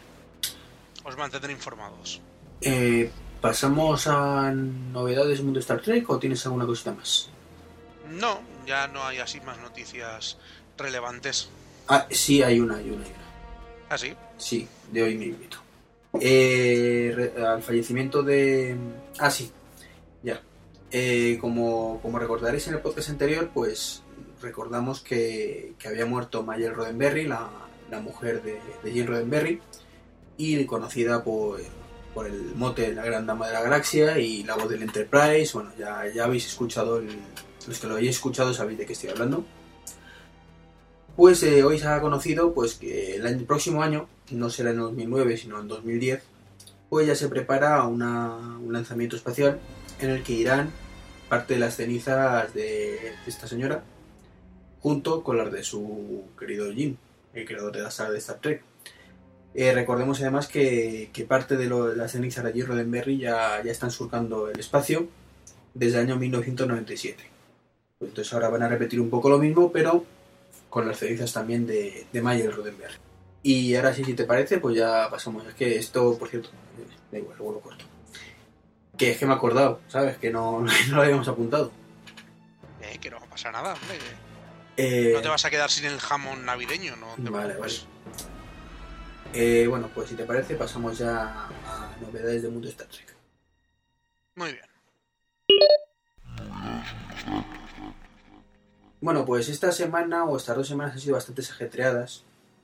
Os 1.04 1.18
mantendré 1.18 1.52
informados. 1.52 2.22
Eh, 2.62 3.12
¿Pasamos 3.42 4.08
a 4.08 4.52
novedades 4.52 5.38
del 5.38 5.46
mundo 5.46 5.60
Star 5.60 5.82
Trek 5.82 6.10
o 6.10 6.18
tienes 6.18 6.44
alguna 6.46 6.66
cosita 6.66 6.92
más? 6.94 7.30
No, 8.10 8.40
ya 8.66 8.88
no 8.88 9.04
hay 9.04 9.20
así 9.20 9.40
más 9.42 9.60
noticias 9.60 10.38
relevantes. 10.78 11.50
Ah, 11.88 12.08
sí, 12.10 12.42
hay 12.42 12.60
una, 12.60 12.78
hay 12.78 12.90
una, 12.90 13.06
hay 13.06 13.12
una. 13.12 13.94
Así. 13.94 14.16
Sí, 14.38 14.68
de 14.92 15.04
hoy 15.04 15.16
me 15.16 15.26
invito. 15.26 15.65
Eh, 16.22 17.34
al 17.46 17.62
fallecimiento 17.62 18.24
de... 18.24 18.76
Ah, 19.20 19.30
sí, 19.32 19.52
ya. 20.24 20.42
Eh, 20.92 21.38
como, 21.42 22.00
como 22.02 22.20
recordaréis 22.20 22.68
en 22.68 22.76
el 22.76 22.80
podcast 22.82 23.10
anterior, 23.10 23.50
pues 23.54 24.04
recordamos 24.42 25.02
que, 25.02 25.74
que 25.80 25.88
había 25.88 26.06
muerto 26.06 26.44
Mayel 26.44 26.74
Roddenberry, 26.76 27.26
la, 27.26 27.50
la 27.90 28.00
mujer 28.00 28.42
de, 28.44 28.60
de 28.84 28.92
Jane 28.92 29.06
Roddenberry, 29.08 29.62
y 30.38 30.66
conocida 30.66 31.24
por, 31.24 31.60
por 32.14 32.28
el 32.28 32.54
mote 32.56 32.84
de 32.84 32.94
la 32.96 33.04
Gran 33.06 33.26
Dama 33.26 33.48
de 33.48 33.54
la 33.54 33.62
Galaxia 33.62 34.20
y 34.20 34.44
la 34.44 34.56
voz 34.56 34.70
del 34.70 34.84
Enterprise. 34.84 35.52
Bueno, 35.54 35.72
ya, 35.78 36.04
ya 36.14 36.26
habéis 36.26 36.46
escuchado, 36.48 36.98
el- 37.00 37.18
los 37.68 37.80
que 37.80 37.88
lo 37.88 37.96
hayáis 37.96 38.16
escuchado 38.18 38.54
sabéis 38.54 38.78
de 38.78 38.86
qué 38.86 38.94
estoy 38.94 39.10
hablando. 39.10 39.44
Pues 41.16 41.42
eh, 41.44 41.64
hoy 41.64 41.80
se 41.80 41.88
ha 41.88 42.02
conocido 42.02 42.54
pues, 42.54 42.76
que 42.76 43.16
el 43.16 43.46
próximo 43.46 43.82
año, 43.82 44.10
no 44.32 44.50
será 44.50 44.72
en 44.72 44.78
2009 44.78 45.38
sino 45.38 45.60
en 45.62 45.68
2010, 45.68 46.22
pues 46.90 47.08
ya 47.08 47.16
se 47.16 47.30
prepara 47.30 47.84
un 47.84 48.72
lanzamiento 48.72 49.16
espacial 49.16 49.60
en 50.00 50.10
el 50.10 50.24
que 50.24 50.34
irán 50.34 50.72
parte 51.30 51.54
de 51.54 51.60
las 51.60 51.78
cenizas 51.78 52.54
de, 52.54 53.14
esta 53.26 53.48
señora 53.48 53.84
junto 54.82 55.24
con 55.24 55.38
las 55.38 55.52
de 55.52 55.64
su 55.64 56.26
querido 56.38 56.72
Jim, 56.72 56.98
el 57.34 57.46
creador 57.46 57.72
de 57.72 57.82
la 57.82 57.92
saga 57.92 58.12
de 58.12 58.20
Star 58.20 58.40
Trek. 58.40 58.62
Eh, 59.56 59.74
recordemos 59.74 60.20
además 60.22 60.48
que, 60.48 61.10
que 61.14 61.24
parte 61.24 61.56
de, 61.56 61.70
las 61.96 62.12
cenizas 62.12 62.44
de 62.44 62.52
Jim 62.52 62.66
Roddenberry 62.68 63.18
ya, 63.18 63.64
ya 63.64 63.72
están 63.72 63.90
surcando 63.90 64.50
el 64.50 64.60
espacio 64.60 65.08
desde 65.74 65.98
el 65.98 66.08
año 66.08 66.18
1997. 66.18 67.24
Pues 67.98 68.10
entonces 68.10 68.34
ahora 68.34 68.50
van 68.50 68.64
a 68.64 68.68
repetir 68.68 69.00
un 69.00 69.10
poco 69.10 69.30
lo 69.30 69.40
mismo, 69.40 69.72
pero 69.72 70.06
con 70.76 70.86
las 70.90 70.98
cenizas 71.00 71.32
también 71.32 71.66
de, 71.66 72.06
de 72.12 72.22
Mayer 72.22 72.54
Roddenberry. 72.54 72.96
Y 73.44 73.74
ahora 73.78 73.94
sí, 73.94 74.04
si 74.04 74.14
te 74.14 74.26
parece, 74.26 74.58
pues 74.58 74.76
ya 74.76 75.10
pasamos. 75.10 75.48
Es 75.48 75.54
que 75.54 75.78
esto, 75.78 76.18
por 76.20 76.28
cierto, 76.28 76.50
da 77.14 77.18
igual, 77.18 77.38
luego 77.38 77.54
lo 77.54 77.60
corto. 77.62 77.86
Que 78.98 79.12
es 79.12 79.18
que 79.18 79.26
me 79.26 79.32
he 79.32 79.36
acordado, 79.38 79.80
¿sabes? 79.88 80.18
Que 80.18 80.32
no, 80.32 80.60
no 80.90 80.96
lo 80.98 81.02
habíamos 81.02 81.30
apuntado. 81.30 81.72
Eh, 82.82 82.98
que 83.00 83.10
no 83.10 83.22
va 83.22 83.26
a 83.26 83.30
pasar 83.30 83.54
nada, 83.54 83.74
hombre. 83.74 83.98
Eh, 84.76 85.14
No 85.16 85.22
te 85.22 85.30
vas 85.30 85.46
a 85.46 85.50
quedar 85.50 85.72
sin 85.72 85.86
el 85.86 85.98
jamón 85.98 86.44
navideño, 86.46 86.98
no 86.98 87.16
te 87.24 87.30
Vale, 87.30 87.54
preocupes. 87.54 87.86
eh, 89.34 89.68
bueno, 89.70 89.90
pues 89.96 90.10
si 90.10 90.16
te 90.16 90.26
parece, 90.26 90.56
pasamos 90.56 90.98
ya 90.98 91.46
a 91.46 91.96
novedades 92.02 92.42
del 92.42 92.52
mundo 92.52 92.68
Star 92.68 92.88
Trek. 92.88 93.16
Muy 94.36 94.52
bien. 94.52 94.66
Bueno, 99.06 99.24
pues 99.24 99.50
esta 99.50 99.72
semana 99.72 100.26
o 100.26 100.36
estas 100.36 100.58
dos 100.58 100.68
semanas 100.68 100.96
han 100.96 101.00
sido 101.00 101.14
bastante 101.14 101.44
ajetreadas 101.44 102.24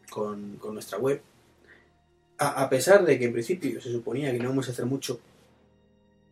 con, 0.10 0.55
con 0.55 0.74
nuestra 0.74 0.98
web. 0.98 1.21
A, 2.39 2.67
pesar 2.67 3.05
de 3.05 3.19
que 3.19 3.25
en 3.25 3.33
principio 3.33 3.79
se 3.79 3.91
suponía 3.91 4.31
que 4.31 4.39
no 4.39 4.45
íbamos 4.45 4.67
a 4.67 4.71
hacer 4.71 4.88
mucho, 4.88 5.19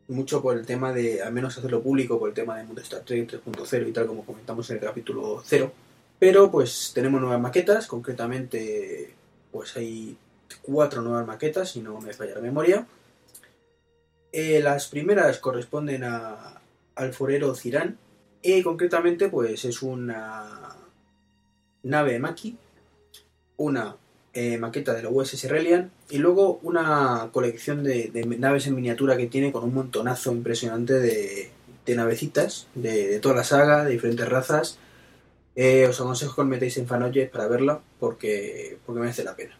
mucho 0.08 0.42
por 0.42 0.58
el 0.58 0.66
tema 0.66 0.92
de, 0.94 1.22
al 1.22 1.32
menos 1.32 1.56
hacerlo 1.56 1.84
público, 1.84 2.18
por 2.18 2.30
el 2.30 2.34
tema 2.34 2.58
de 2.58 2.64
Mundo 2.64 2.82
Star 2.82 3.02
Trek 3.02 3.30
3.0 3.30 3.88
y 3.88 3.92
tal, 3.92 4.08
como 4.08 4.26
comentamos 4.26 4.68
en 4.72 4.78
el 4.78 4.84
capítulo 4.84 5.44
0. 5.46 5.72
Pero 6.18 6.50
pues 6.50 6.92
tenemos 6.96 7.22
nuevas 7.22 7.40
maquetas, 7.40 7.86
concretamente 7.86 9.14
pues 9.52 9.78
hay 9.78 10.18
cuatro 10.64 11.04
nuevas 11.04 11.28
maquetas, 11.28 11.70
si 11.70 11.82
no 11.82 12.02
me 12.02 12.14
falla 12.14 12.34
la 12.34 12.42
memoria. 12.42 12.88
Eh, 14.32 14.60
las 14.60 14.88
primeras 14.88 15.38
corresponden 15.38 16.04
a, 16.04 16.60
al 16.96 17.14
forero 17.14 17.54
Cirán, 17.54 18.00
y 18.42 18.62
concretamente 18.64 19.30
pues 19.30 19.66
es 19.66 19.82
una 19.82 20.76
nave 21.84 22.20
Maki, 22.20 22.58
una 23.58 23.96
eh, 24.34 24.58
maqueta 24.58 24.94
de 24.94 25.04
la 25.04 25.10
USS 25.10 25.50
Relian 25.50 25.92
y 26.10 26.18
luego 26.20 26.60
una 26.64 27.30
colección 27.34 27.84
de, 27.84 28.10
de 28.10 28.26
naves 28.26 28.68
en 28.68 28.76
miniatura 28.76 29.18
que 29.18 29.28
tiene 29.28 29.52
con 29.52 29.64
un 29.64 29.74
montonazo 29.74 30.32
impresionante 30.32 30.94
de, 30.94 31.52
de 31.86 31.96
navecitas 31.96 32.68
de, 32.76 33.08
de 33.08 33.20
toda 33.20 33.36
la 33.36 33.44
saga, 33.44 33.84
de 33.86 33.92
diferentes 33.92 34.28
razas. 34.30 34.78
Eh, 35.56 35.88
os 35.90 36.00
aconsejo 36.00 36.36
que 36.36 36.42
os 36.42 36.48
metéis 36.48 36.78
en 36.78 36.88
Fanoyes 36.88 37.30
para 37.30 37.48
verla 37.48 37.82
porque, 38.00 38.78
porque 38.86 39.02
merece 39.02 39.24
la 39.26 39.36
pena. 39.36 39.58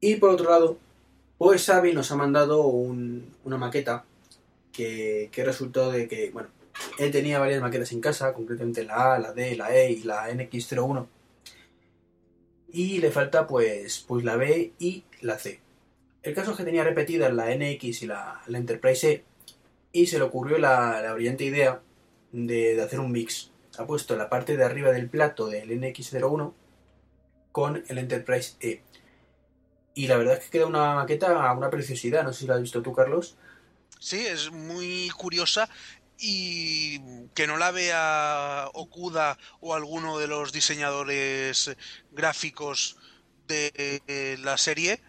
Y 0.00 0.16
por 0.16 0.30
otro 0.30 0.50
lado, 0.50 0.76
pues 1.38 1.64
Xavi 1.64 1.94
nos 1.94 2.10
ha 2.12 2.16
mandado 2.16 2.66
un- 2.66 3.32
una 3.44 3.56
maqueta 3.56 4.04
que, 4.72 5.30
que 5.32 5.44
resultado 5.44 5.92
de 5.92 6.08
que, 6.08 6.30
bueno, 6.30 6.50
él 6.98 7.10
tenía 7.10 7.38
varias 7.38 7.60
maquetas 7.60 7.92
en 7.92 8.00
casa, 8.00 8.32
concretamente 8.32 8.84
la 8.84 9.14
A, 9.14 9.18
la 9.18 9.32
D, 9.32 9.56
la 9.56 9.74
E 9.74 9.92
y 9.92 10.02
la 10.02 10.28
NX01. 10.30 11.06
Y 12.72 12.98
le 12.98 13.10
falta 13.10 13.46
pues, 13.46 14.04
pues 14.06 14.24
la 14.24 14.36
B 14.36 14.72
y 14.78 15.04
la 15.20 15.38
C. 15.38 15.60
El 16.22 16.34
caso 16.34 16.50
es 16.50 16.56
que 16.56 16.64
tenía 16.64 16.84
repetidas 16.84 17.32
la 17.32 17.54
NX 17.54 18.02
y 18.02 18.06
la, 18.06 18.42
Enterprise 18.48 19.10
E 19.10 19.24
y 19.92 20.06
se 20.06 20.18
le 20.18 20.24
ocurrió 20.24 20.58
la, 20.58 21.00
la 21.00 21.14
brillante 21.14 21.44
idea 21.44 21.80
de, 22.32 22.74
de 22.74 22.82
hacer 22.82 23.00
un 23.00 23.12
mix. 23.12 23.52
Ha 23.78 23.86
puesto 23.86 24.16
la 24.16 24.28
parte 24.28 24.56
de 24.56 24.64
arriba 24.64 24.90
del 24.90 25.08
plato 25.08 25.48
del 25.48 25.70
NX01 25.70 26.52
con 27.52 27.84
el 27.88 27.98
Enterprise 27.98 28.56
E. 28.60 28.82
Y 29.94 30.08
la 30.08 30.18
verdad 30.18 30.34
es 30.34 30.44
que 30.44 30.50
queda 30.50 30.66
una 30.66 30.94
maqueta, 30.94 31.52
una 31.52 31.70
preciosidad. 31.70 32.22
No 32.22 32.32
sé 32.34 32.40
si 32.40 32.46
la 32.46 32.56
has 32.56 32.60
visto 32.60 32.82
tú, 32.82 32.92
Carlos. 32.92 33.38
Sí, 33.98 34.26
es 34.26 34.52
muy 34.52 35.08
curiosa 35.16 35.68
y 36.18 37.00
que 37.34 37.46
no 37.46 37.56
la 37.56 37.70
vea 37.70 38.68
Okuda 38.72 39.38
o 39.60 39.74
alguno 39.74 40.18
de 40.18 40.26
los 40.26 40.52
diseñadores 40.52 41.76
gráficos 42.12 42.96
de 43.46 44.38
la 44.42 44.56
serie 44.56 45.00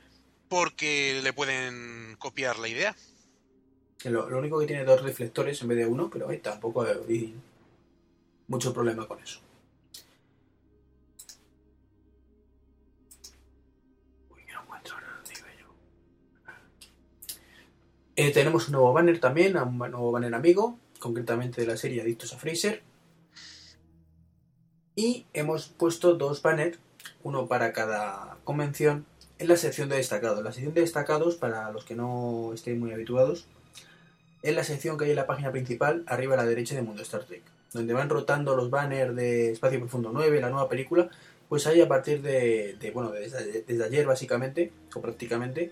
porque 0.50 1.20
le 1.24 1.34
pueden 1.34 2.16
copiar 2.20 2.60
la 2.60 2.68
idea. 2.68 2.96
Lo, 4.06 4.28
único 4.38 4.60
que 4.60 4.68
tiene 4.68 4.86
dos 4.86 5.02
reflectores 5.02 5.62
en 5.62 5.70
vez 5.70 5.78
de 5.80 5.86
uno, 5.86 6.10
pero 6.10 6.32
eh, 6.32 6.38
tampoco 6.38 6.84
hay 6.84 7.36
mucho 8.48 8.74
problema 8.74 9.08
con 9.08 9.20
eso. 9.20 9.42
Eh, 18.20 18.32
tenemos 18.32 18.68
un 18.68 18.72
nuevo 18.72 18.94
banner 18.94 19.20
también, 19.20 19.56
un 19.58 19.78
nuevo 19.78 20.12
banner 20.12 20.34
amigo, 20.34 20.80
concretamente 20.98 21.62
de 21.62 21.68
la 21.68 21.78
serie 21.78 22.02
Adictos 22.02 22.34
a 22.34 22.38
Fraser. 22.38 22.82
Y 24.96 25.26
hemos 25.34 25.68
puesto 25.68 26.16
dos 26.16 26.42
banners, 26.42 26.80
uno 27.24 27.48
para 27.48 27.72
cada 27.74 28.38
convención, 28.44 29.06
en 29.40 29.48
la 29.48 29.58
sección 29.58 29.90
de 29.90 29.98
destacados. 29.98 30.44
La 30.44 30.52
sección 30.52 30.74
de 30.74 30.82
destacados, 30.82 31.36
para 31.36 31.72
los 31.72 31.84
que 31.84 31.96
no 31.96 32.52
estén 32.54 32.80
muy 32.80 32.92
habituados, 32.92 33.46
es 34.42 34.56
la 34.56 34.64
sección 34.64 34.98
que 34.98 35.06
hay 35.06 35.12
en 35.12 35.18
la 35.18 35.28
página 35.28 35.52
principal, 35.52 36.04
arriba 36.08 36.34
a 36.34 36.38
la 36.38 36.46
derecha 36.46 36.76
de 36.76 36.82
Mundo 36.82 37.02
Star 37.04 37.24
Trek, 37.24 37.44
donde 37.74 37.94
van 37.94 38.10
rotando 38.10 38.56
los 38.56 38.70
banners 38.70 39.16
de 39.16 39.52
Espacio 39.52 39.80
Profundo 39.80 40.12
9, 40.14 40.42
la 40.42 40.50
nueva 40.50 40.70
película, 40.70 41.10
pues 41.50 41.68
ahí 41.68 41.82
a 41.82 41.88
partir 41.88 42.22
de, 42.22 42.92
bueno, 42.94 43.12
desde, 43.12 43.64
desde 43.64 43.84
ayer 43.84 44.06
básicamente, 44.06 44.72
o 44.94 45.02
prácticamente, 45.02 45.72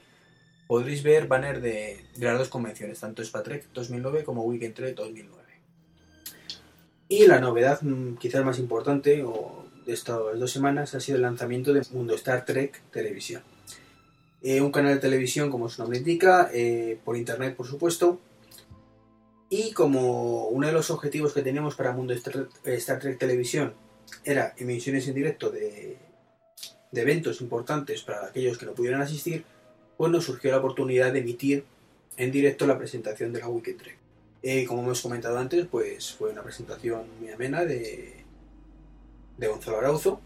podréis 0.68 1.04
ver 1.04 1.28
banner 1.28 1.62
de, 1.62 2.06
de 2.16 2.26
las 2.26 2.38
dos 2.38 2.50
convenciones, 2.50 3.00
tanto 3.00 3.24
Spatrek 3.24 3.72
2009 3.74 4.24
como 4.24 4.44
Weekend 4.44 4.74
Trek 4.74 4.96
2009. 4.96 5.46
Y 7.08 7.28
la 7.28 7.40
novedad 7.40 7.82
mm, 7.82 8.16
quizás 8.18 8.44
más 8.44 8.60
importante 8.60 9.24
o 9.24 9.66
de 9.86 9.94
estas 9.94 10.18
dos 10.40 10.52
semanas 10.52 10.96
ha 10.96 11.00
sido 11.00 11.18
el 11.18 11.22
lanzamiento 11.22 11.74
de 11.74 11.84
Mundo 11.92 12.16
Star 12.16 12.46
Trek 12.46 12.82
Televisión. 12.92 13.44
Eh, 14.42 14.62
un 14.62 14.72
canal 14.72 14.96
de 14.96 15.00
televisión, 15.00 15.52
como 15.52 15.70
su 15.70 15.82
nombre 15.82 16.00
indica, 16.00 16.50
eh, 16.54 17.00
por 17.04 17.18
internet 17.18 17.56
por 17.56 17.68
supuesto. 17.68 18.20
Y 19.50 19.74
como 19.74 20.48
uno 20.48 20.68
de 20.68 20.74
los 20.74 20.90
objetivos 20.90 21.34
que 21.34 21.44
teníamos 21.44 21.76
para 21.76 21.92
Mundo 21.92 22.14
Star, 22.14 22.48
Star 22.66 23.00
Trek 23.00 23.20
Televisión 23.20 23.74
era 24.24 24.54
emisiones 24.58 25.08
en 25.08 25.14
directo 25.14 25.52
de, 25.52 25.98
de 26.92 27.02
eventos 27.02 27.42
importantes 27.42 28.02
para 28.02 28.26
aquellos 28.26 28.58
que 28.58 28.66
no 28.66 28.74
pudieran 28.74 29.02
asistir, 29.02 29.46
pues 29.98 30.12
nos 30.12 30.26
surgió 30.26 30.52
la 30.52 30.58
oportunidad 30.58 31.14
de 31.14 31.20
emitir 31.20 31.64
en 32.18 32.32
directo 32.32 32.68
la 32.68 32.78
presentación 32.78 33.34
de 33.34 33.40
la 33.40 33.48
Weekend 33.48 33.80
Trek. 33.80 33.98
Eh, 34.44 34.66
como 34.66 34.84
hemos 34.84 35.02
comentado 35.02 35.38
antes, 35.38 35.66
pues 35.66 36.14
fue 36.14 36.32
una 36.32 36.44
presentación 36.44 37.04
muy 37.20 37.32
amena 37.32 37.66
de, 37.66 38.24
de 39.38 39.48
Gonzalo 39.48 39.80
Arauzo, 39.80 40.22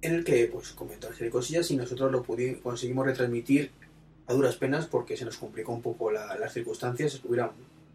en 0.00 0.14
el 0.14 0.24
que 0.24 0.46
pues 0.46 0.70
comentó 0.72 1.08
una 1.08 1.16
serie 1.16 1.28
de 1.28 1.32
cosillas 1.32 1.70
y 1.70 1.76
nosotros 1.76 2.10
lo 2.12 2.24
conseguimos 2.62 3.06
retransmitir 3.06 3.70
a 4.26 4.32
duras 4.32 4.56
penas 4.56 4.86
porque 4.86 5.16
se 5.16 5.24
nos 5.24 5.38
complicó 5.38 5.72
un 5.72 5.82
poco 5.82 6.10
la, 6.10 6.36
las 6.38 6.52
circunstancias. 6.52 7.20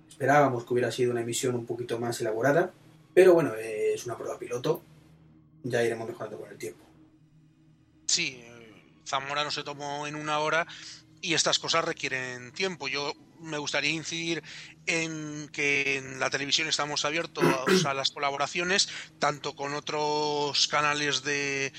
Esperábamos 0.10 0.66
que 0.66 0.74
hubiera 0.74 0.92
sido 0.92 1.12
una 1.12 1.22
emisión 1.22 1.56
un 1.56 1.66
poquito 1.66 2.00
más 2.00 2.20
elaborada, 2.22 2.72
pero 3.14 3.34
bueno, 3.34 3.54
es 3.56 4.06
una 4.06 4.18
prueba 4.18 4.38
piloto, 4.38 4.82
ya 5.64 5.84
iremos 5.84 6.08
mejorando 6.08 6.38
con 6.40 6.50
el 6.50 6.58
tiempo. 6.58 6.84
Sí, 8.06 8.42
Zamora 9.08 9.44
no 9.44 9.52
se 9.52 9.64
tomó 9.64 10.08
en 10.08 10.16
una 10.16 10.40
hora 10.40 10.68
y 11.22 11.34
estas 11.34 11.60
cosas 11.60 11.86
requieren 11.86 12.52
tiempo. 12.52 12.88
Yo 12.88 13.14
me 13.40 13.58
gustaría 13.58 13.92
incidir 13.92 14.44
en 14.86 15.50
que 15.50 15.98
en 15.98 16.20
la 16.20 16.30
televisión 16.30 16.68
estamos 16.68 17.06
abiertos 17.06 17.86
a 17.86 17.94
las 17.94 18.12
colaboraciones, 18.12 18.90
tanto 19.20 19.56
con 19.56 19.74
otros 19.74 20.68
canales 20.68 21.24
de, 21.24 21.74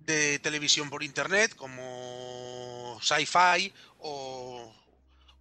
de 0.00 0.38
televisión 0.40 0.90
por 0.90 1.02
internet 1.02 1.54
como 1.54 2.98
Sci-Fi 3.02 3.72
o 3.98 4.74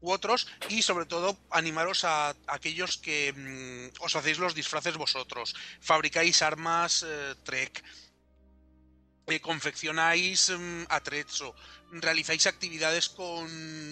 u 0.04 0.12
otros 0.12 0.48
y 0.68 0.82
sobre 0.82 1.06
todo 1.06 1.38
animaros 1.50 2.04
a, 2.04 2.36
aquellos 2.48 2.98
que 2.98 3.34
mmm, 3.34 4.04
os 4.04 4.16
hacéis 4.16 4.38
los 4.38 4.54
disfraces 4.54 4.98
vosotros, 4.98 5.56
fabricáis 5.80 6.42
armas 6.42 7.06
eh, 7.08 7.36
Trek, 7.44 7.82
eh, 9.28 9.40
confeccionáis 9.40 10.50
um, 10.50 10.86
atrezzo, 10.90 11.56
realizáis 11.92 12.48
actividades 12.48 13.10
con 13.10 13.48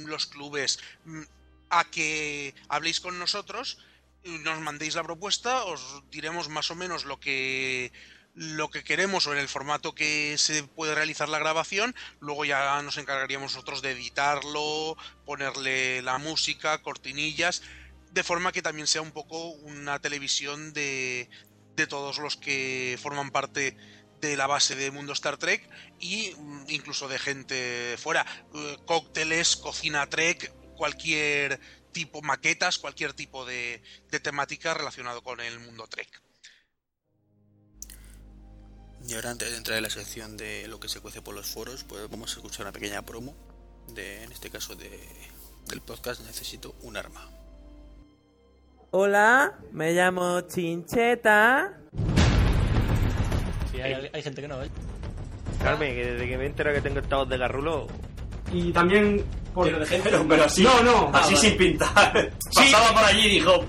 los 0.07 0.25
clubes, 0.25 0.79
mm, 1.05 1.21
a 1.69 1.85
que 1.85 2.53
habléis 2.67 2.99
con 2.99 3.17
nosotros, 3.17 3.77
nos 4.23 4.59
mandéis 4.59 4.95
la 4.95 5.03
propuesta, 5.03 5.63
os 5.63 6.03
diremos 6.11 6.49
más 6.49 6.69
o 6.69 6.75
menos 6.75 7.05
lo 7.05 7.19
que 7.19 7.91
lo 8.33 8.69
que 8.69 8.83
queremos 8.83 9.27
o 9.27 9.33
en 9.33 9.39
el 9.39 9.49
formato 9.49 9.93
que 9.93 10.37
se 10.37 10.63
puede 10.63 10.95
realizar 10.95 11.27
la 11.27 11.39
grabación, 11.39 11.93
luego 12.21 12.45
ya 12.45 12.81
nos 12.81 12.97
encargaríamos 12.97 13.53
nosotros 13.53 13.81
de 13.81 13.91
editarlo, 13.91 14.95
ponerle 15.25 16.01
la 16.01 16.17
música, 16.17 16.81
cortinillas, 16.81 17.61
de 18.11 18.23
forma 18.23 18.53
que 18.53 18.61
también 18.61 18.87
sea 18.87 19.01
un 19.01 19.11
poco 19.11 19.49
una 19.49 19.99
televisión 19.99 20.71
de, 20.71 21.29
de 21.75 21.87
todos 21.87 22.19
los 22.19 22.37
que 22.37 22.97
forman 23.01 23.31
parte 23.31 23.75
de 24.21 24.37
la 24.37 24.47
base 24.47 24.75
de 24.75 24.91
Mundo 24.91 25.13
Star 25.13 25.37
Trek 25.37 25.67
y 25.99 26.33
incluso 26.69 27.07
de 27.07 27.19
gente 27.19 27.95
fuera, 27.97 28.25
eh, 28.53 28.77
cócteles, 28.85 29.57
cocina 29.57 30.07
Trek, 30.07 30.53
cualquier 30.77 31.59
tipo, 31.91 32.21
maquetas, 32.21 32.77
cualquier 32.77 33.13
tipo 33.13 33.45
de, 33.45 33.83
de 34.09 34.19
temática 34.19 34.73
relacionado 34.73 35.21
con 35.23 35.41
el 35.41 35.59
mundo 35.59 35.87
Trek. 35.87 36.21
Y 39.07 39.15
ahora 39.15 39.31
antes 39.31 39.49
de 39.49 39.57
entrar 39.57 39.77
en 39.77 39.83
la 39.83 39.89
sección 39.89 40.37
de 40.37 40.67
lo 40.67 40.79
que 40.79 40.87
se 40.87 40.99
cuece 40.99 41.21
por 41.21 41.33
los 41.33 41.47
foros, 41.47 41.83
pues 41.83 42.07
vamos 42.09 42.31
a 42.31 42.35
escuchar 42.35 42.61
una 42.67 42.71
pequeña 42.71 43.01
promo 43.01 43.35
de, 43.87 44.23
en 44.23 44.31
este 44.31 44.51
caso 44.51 44.75
de, 44.75 44.89
del 45.67 45.81
podcast 45.81 46.21
Necesito 46.21 46.75
un 46.81 46.97
arma. 46.97 47.27
Hola, 48.91 49.57
me 49.71 49.93
llamo 49.93 50.41
Chincheta. 50.41 51.79
Hay, 53.81 54.09
hay 54.13 54.21
gente 54.23 54.41
que 54.41 54.47
no, 54.47 54.61
¿eh? 54.61 54.67
Carmen, 55.63 55.93
que 55.93 56.05
desde 56.13 56.27
que 56.27 56.37
me 56.37 56.45
entero 56.47 56.73
que 56.73 56.81
tengo 56.81 56.99
estados 56.99 57.29
de 57.29 57.37
garrulo. 57.37 57.87
Y 58.51 58.71
también 58.71 59.23
por... 59.53 59.65
Pero, 59.65 59.85
pero, 60.03 60.25
pero 60.27 60.43
así, 60.45 60.63
No, 60.63 60.81
no. 60.83 61.11
así 61.13 61.33
Ah, 61.35 61.37
sin 61.37 61.57
pintar. 61.57 62.29
Sí. 62.49 62.71
Pasaba 62.71 62.93
por 62.99 63.03
allí 63.05 63.25
y 63.27 63.29
dijo, 63.29 63.63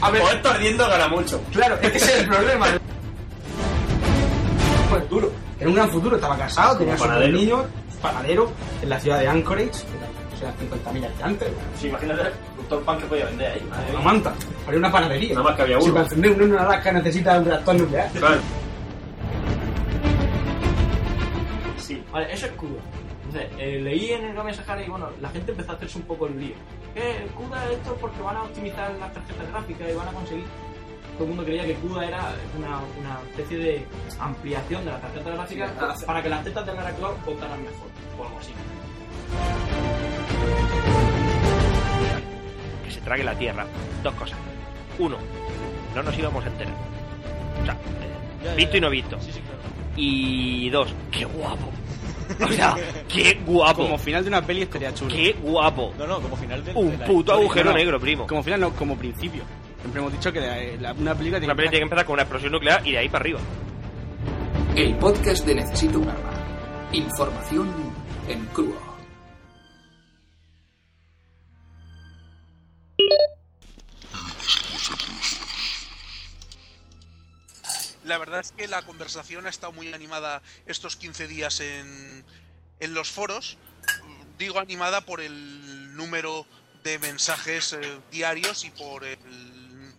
A 0.00 0.10
ver, 0.10 0.22
o 0.22 0.28
esto 0.30 0.50
ardiendo 0.50 0.88
gana 0.88 1.08
mucho. 1.08 1.40
claro, 1.52 1.76
es 1.80 1.90
que 1.92 1.98
ese 1.98 2.12
es 2.12 2.18
el 2.22 2.28
problema. 2.28 2.66
Pues 4.90 5.08
duro. 5.10 5.32
Era 5.58 5.68
un 5.68 5.74
gran 5.74 5.90
futuro, 5.90 6.16
estaba 6.16 6.36
casado, 6.36 6.78
tenía 6.78 6.96
sus 6.98 7.08
niños, 7.08 7.64
panadero, 8.00 8.52
en 8.82 8.88
la 8.90 9.00
ciudad 9.00 9.18
de 9.20 9.26
Anchorage, 9.28 9.70
o 9.70 10.38
sea, 10.38 10.52
50 10.60 10.92
millas 10.92 11.18
de 11.18 11.24
antes. 11.24 11.48
Sí, 11.80 11.88
imagínate 11.88 12.22
todo 12.68 12.78
el 12.80 12.84
pan 12.84 12.98
que 12.98 13.06
podía 13.06 13.24
vender 13.24 13.52
ahí. 13.52 13.66
madre 13.70 13.90
Una 13.92 14.00
manta, 14.00 14.34
haría 14.66 14.78
una 14.78 14.92
panadería. 14.92 15.34
Nada 15.34 15.44
más 15.44 15.56
que 15.56 15.62
había 15.62 15.78
Si 15.80 15.84
uno. 15.86 15.94
para 15.94 16.04
encender 16.06 16.30
uno 16.32 16.44
en 16.44 16.54
Alaska 16.58 16.92
necesita 16.92 17.38
un 17.38 17.44
reactor 17.46 17.74
nuclear. 17.74 18.10
Claro. 18.12 18.36
Vale, 22.16 22.32
eso 22.32 22.46
es 22.46 22.52
CUDA. 22.52 22.80
Entonces, 23.26 23.50
eh, 23.58 23.80
leí 23.80 24.12
en 24.12 24.24
el 24.24 24.34
Game 24.34 24.54
Sahara 24.54 24.82
y 24.82 24.88
bueno, 24.88 25.10
la 25.20 25.28
gente 25.28 25.50
empezó 25.50 25.72
a 25.72 25.74
hacerse 25.74 25.98
un 25.98 26.04
poco 26.04 26.26
el 26.26 26.40
lío. 26.40 26.54
¿Qué? 26.94 27.26
CUDA 27.34 27.70
esto 27.72 27.92
es 27.92 28.00
porque 28.00 28.22
van 28.22 28.36
a 28.36 28.42
optimizar 28.44 28.90
las 28.94 29.12
tarjetas 29.12 29.48
gráficas 29.50 29.90
y 29.90 29.94
van 29.94 30.08
a 30.08 30.12
conseguir. 30.12 30.44
Todo 31.14 31.24
el 31.24 31.28
mundo 31.28 31.44
creía 31.44 31.64
que 31.66 31.74
CUDA 31.74 32.06
era 32.06 32.34
una, 32.56 32.80
una 32.98 33.20
especie 33.30 33.58
de 33.58 33.86
ampliación 34.18 34.84
de 34.84 34.90
la 34.92 35.00
tarjeta 35.00 35.30
gráfica 35.30 35.96
para 36.06 36.22
que 36.22 36.28
las 36.28 36.44
tetas 36.44 36.66
de 36.66 36.74
Lara 36.74 36.92
Croft 36.92 37.24
contaran 37.24 37.62
mejor 37.62 37.88
o 38.18 38.24
algo 38.24 38.38
así. 38.38 38.52
Que 42.84 42.90
se 42.90 43.00
trague 43.00 43.24
la 43.24 43.34
tierra. 43.34 43.66
Dos 44.02 44.14
cosas. 44.14 44.38
Uno, 44.98 45.16
no 45.94 46.02
nos 46.02 46.18
íbamos 46.18 46.44
a 46.44 46.48
enterar. 46.48 46.74
O 47.60 47.64
sea, 47.64 47.74
eh, 47.74 48.54
visto 48.56 48.76
y 48.76 48.80
no 48.80 48.90
visto. 48.90 49.20
Sí, 49.20 49.32
sí, 49.32 49.40
claro. 49.40 49.60
Y 49.96 50.70
dos, 50.70 50.94
qué 51.10 51.24
guapo. 51.24 51.75
O 52.44 52.48
sea, 52.52 52.76
qué 53.08 53.40
guapo. 53.46 53.82
Como 53.84 53.98
final 53.98 54.22
de 54.22 54.28
una 54.28 54.42
peli 54.44 54.62
estaría 54.62 54.92
chulo. 54.94 55.14
Qué 55.14 55.34
guapo. 55.40 55.92
No, 55.98 56.06
no, 56.06 56.20
como 56.20 56.36
final 56.36 56.64
de. 56.64 56.72
Un 56.74 56.90
de 56.90 56.98
la 56.98 57.04
puto 57.06 57.18
historia. 57.20 57.40
agujero 57.42 57.64
No, 57.66 57.70
no, 57.72 57.76
negro, 57.78 58.00
primo. 58.00 58.26
Como 58.26 58.42
final, 58.42 58.60
no, 58.60 58.70
como 58.74 58.96
principio. 58.96 59.42
Siempre 59.80 60.00
hemos 60.00 60.12
dicho 60.12 60.32
que 60.32 60.40
la- 60.40 60.56
la- 60.80 60.92
una 60.92 61.14
película 61.14 61.38
tiene 61.38 61.46
Una 61.52 61.54
peli 61.54 61.68
tiene 61.68 61.80
que 61.80 61.84
empezar 61.84 62.04
con 62.06 62.14
una 62.14 62.22
explosión 62.22 62.52
nuclear 62.52 62.86
y 62.86 62.92
de 62.92 62.98
ahí 62.98 63.08
para 63.08 63.22
arriba. 63.22 63.40
El 64.74 64.94
podcast 64.96 65.46
de 65.46 65.54
Necesito 65.54 65.98
un 66.00 66.08
arma. 66.08 66.30
Información 66.92 67.68
en 68.28 68.44
crudo. 68.46 68.85
La 78.06 78.18
verdad 78.18 78.38
es 78.38 78.52
que 78.52 78.68
la 78.68 78.82
conversación 78.82 79.46
ha 79.46 79.50
estado 79.50 79.72
muy 79.72 79.92
animada 79.92 80.40
estos 80.66 80.94
15 80.94 81.26
días 81.26 81.58
en, 81.58 82.24
en 82.78 82.94
los 82.94 83.10
foros. 83.10 83.58
Digo 84.38 84.60
animada 84.60 85.00
por 85.00 85.20
el 85.20 85.96
número 85.96 86.46
de 86.84 87.00
mensajes 87.00 87.72
eh, 87.72 87.98
diarios 88.12 88.64
y 88.64 88.70
por 88.70 89.04
el 89.04 89.18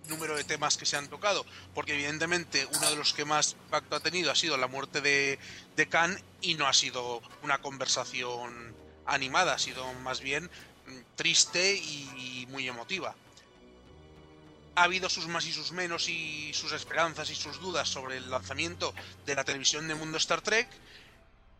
número 0.08 0.38
de 0.38 0.46
temas 0.46 0.78
que 0.78 0.86
se 0.86 0.96
han 0.96 1.10
tocado. 1.10 1.46
Porque 1.76 1.96
evidentemente 1.96 2.66
uno 2.78 2.90
de 2.90 2.96
los 2.96 3.14
que 3.14 3.26
más 3.26 3.58
impacto 3.66 3.98
ha 3.98 4.00
tenido 4.00 4.32
ha 4.32 4.36
sido 4.36 4.56
la 4.56 4.68
muerte 4.68 5.02
de, 5.02 5.38
de 5.76 5.90
Khan 5.90 6.18
y 6.40 6.56
no 6.56 6.66
ha 6.66 6.74
sido 6.74 7.22
una 7.44 7.58
conversación 7.58 8.74
animada, 9.06 9.56
ha 9.56 9.60
sido 9.60 9.86
más 9.96 10.22
bien 10.22 10.46
mm, 10.46 11.16
triste 11.18 11.76
y 11.76 12.48
muy 12.50 12.70
emotiva 12.70 13.18
ha 14.78 14.84
habido 14.84 15.10
sus 15.10 15.28
más 15.28 15.44
y 15.48 15.52
sus 15.52 15.72
menos 15.72 16.08
y 16.08 16.54
sus 16.54 16.72
esperanzas 16.72 17.32
y 17.32 17.36
sus 17.36 17.60
dudas 17.60 17.90
sobre 17.90 18.18
el 18.18 18.30
lanzamiento 18.30 18.94
de 19.26 19.34
la 19.34 19.44
televisión 19.44 19.88
de 19.88 19.96
Mundo 19.96 20.20
Star 20.20 20.42
Trek 20.42 20.70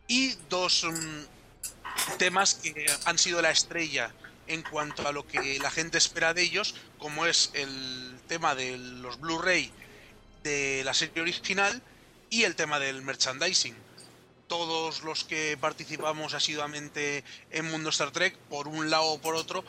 y 0.06 0.36
dos 0.48 0.84
mm, 0.84 2.16
temas 2.16 2.54
que 2.54 2.86
han 3.06 3.18
sido 3.18 3.42
la 3.42 3.50
estrella 3.50 4.14
en 4.46 4.62
cuanto 4.62 5.06
a 5.08 5.10
lo 5.10 5.26
que 5.26 5.58
la 5.58 5.70
gente 5.72 5.98
espera 5.98 6.32
de 6.32 6.42
ellos, 6.42 6.76
como 6.98 7.26
es 7.26 7.50
el 7.54 8.20
tema 8.28 8.54
de 8.54 8.78
los 8.78 9.18
Blu-ray 9.18 9.72
de 10.44 10.82
la 10.84 10.94
serie 10.94 11.20
original 11.20 11.82
y 12.30 12.44
el 12.44 12.54
tema 12.54 12.78
del 12.78 13.02
merchandising. 13.02 13.74
Todos 14.46 15.02
los 15.02 15.24
que 15.24 15.58
participamos 15.60 16.34
asiduamente 16.34 17.24
en 17.50 17.68
Mundo 17.68 17.90
Star 17.90 18.12
Trek, 18.12 18.36
por 18.48 18.68
un 18.68 18.90
lado 18.90 19.06
o 19.06 19.20
por 19.20 19.34
otro, 19.34 19.64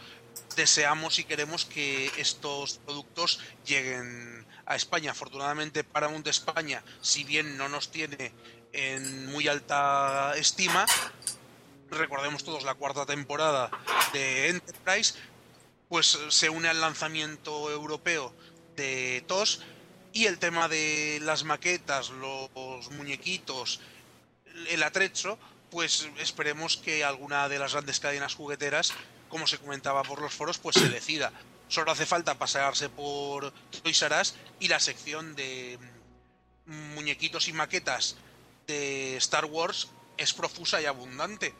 deseamos 0.55 1.19
y 1.19 1.23
queremos 1.23 1.65
que 1.65 2.11
estos 2.17 2.79
productos 2.79 3.39
lleguen 3.65 4.45
a 4.65 4.75
España. 4.75 5.11
Afortunadamente 5.11 5.83
Paramount 5.83 6.27
España, 6.27 6.83
si 7.01 7.23
bien 7.23 7.57
no 7.57 7.69
nos 7.69 7.91
tiene 7.91 8.31
en 8.71 9.27
muy 9.27 9.47
alta 9.47 10.33
estima, 10.35 10.85
recordemos 11.89 12.43
todos 12.43 12.63
la 12.63 12.75
cuarta 12.75 13.05
temporada 13.05 13.71
de 14.13 14.49
Enterprise, 14.49 15.15
pues 15.87 16.19
se 16.29 16.49
une 16.49 16.67
al 16.67 16.81
lanzamiento 16.81 17.71
europeo 17.71 18.33
de 18.75 19.23
TOS 19.27 19.61
y 20.13 20.25
el 20.25 20.39
tema 20.39 20.67
de 20.67 21.19
las 21.21 21.43
maquetas, 21.43 22.09
los 22.09 22.91
muñequitos, 22.91 23.79
el 24.69 24.83
atrecho, 24.83 25.37
pues 25.71 26.09
esperemos 26.17 26.77
que 26.77 27.03
alguna 27.03 27.49
de 27.49 27.59
las 27.59 27.73
grandes 27.73 27.99
cadenas 27.99 28.35
jugueteras 28.35 28.93
como 29.29 29.47
se 29.47 29.57
comentaba 29.57 30.03
por 30.03 30.21
los 30.21 30.33
foros, 30.33 30.57
pues 30.57 30.75
se 30.75 30.89
decida. 30.89 31.31
Solo 31.67 31.91
hace 31.91 32.05
falta 32.05 32.37
pasearse 32.37 32.89
por 32.89 33.53
Toys 33.83 34.01
R 34.01 34.19
Us 34.19 34.35
y 34.59 34.67
la 34.67 34.79
sección 34.79 35.35
de 35.35 35.77
mm, 36.65 36.95
muñequitos 36.95 37.47
y 37.47 37.53
maquetas 37.53 38.17
de 38.67 39.15
Star 39.17 39.45
Wars 39.45 39.89
es 40.17 40.33
profusa 40.33 40.81
y 40.81 40.85
abundante. 40.85 41.53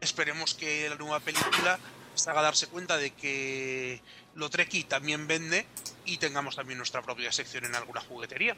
Esperemos 0.00 0.54
que 0.54 0.88
la 0.88 0.96
nueva 0.96 1.20
película 1.20 1.78
se 2.14 2.30
haga 2.30 2.42
darse 2.42 2.66
cuenta 2.66 2.96
de 2.96 3.10
que 3.12 4.02
lo 4.34 4.50
Treki 4.50 4.84
también 4.84 5.26
vende 5.26 5.66
y 6.04 6.18
tengamos 6.18 6.56
también 6.56 6.78
nuestra 6.78 7.02
propia 7.02 7.32
sección 7.32 7.64
en 7.64 7.74
alguna 7.74 8.00
juguetería. 8.00 8.56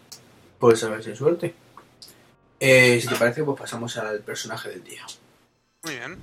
Pues 0.59 0.83
a 0.83 0.88
ver 0.88 1.05
si 1.05 1.11
hay 1.11 1.16
suerte. 1.16 1.55
Eh, 2.59 2.99
si 3.01 3.09
te 3.09 3.16
parece, 3.16 3.45
pues 3.45 3.59
pasamos 3.59 3.97
al 3.99 4.21
personaje 4.21 4.71
del 4.71 4.83
día. 4.83 5.05
Muy 5.83 5.95
bien. 5.95 6.19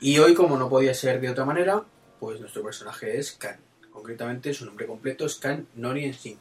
Y 0.00 0.18
hoy, 0.18 0.34
como 0.34 0.56
no 0.56 0.68
podía 0.68 0.94
ser 0.94 1.20
de 1.20 1.30
otra 1.30 1.44
manera, 1.44 1.84
pues 2.20 2.40
nuestro 2.40 2.62
personaje 2.62 3.18
es 3.18 3.32
Khan. 3.32 3.58
Concretamente, 3.92 4.54
su 4.54 4.64
nombre 4.64 4.86
completo 4.86 5.26
es 5.26 5.36
Khan 5.36 5.66
Norien 5.74 6.14
Singh. 6.14 6.40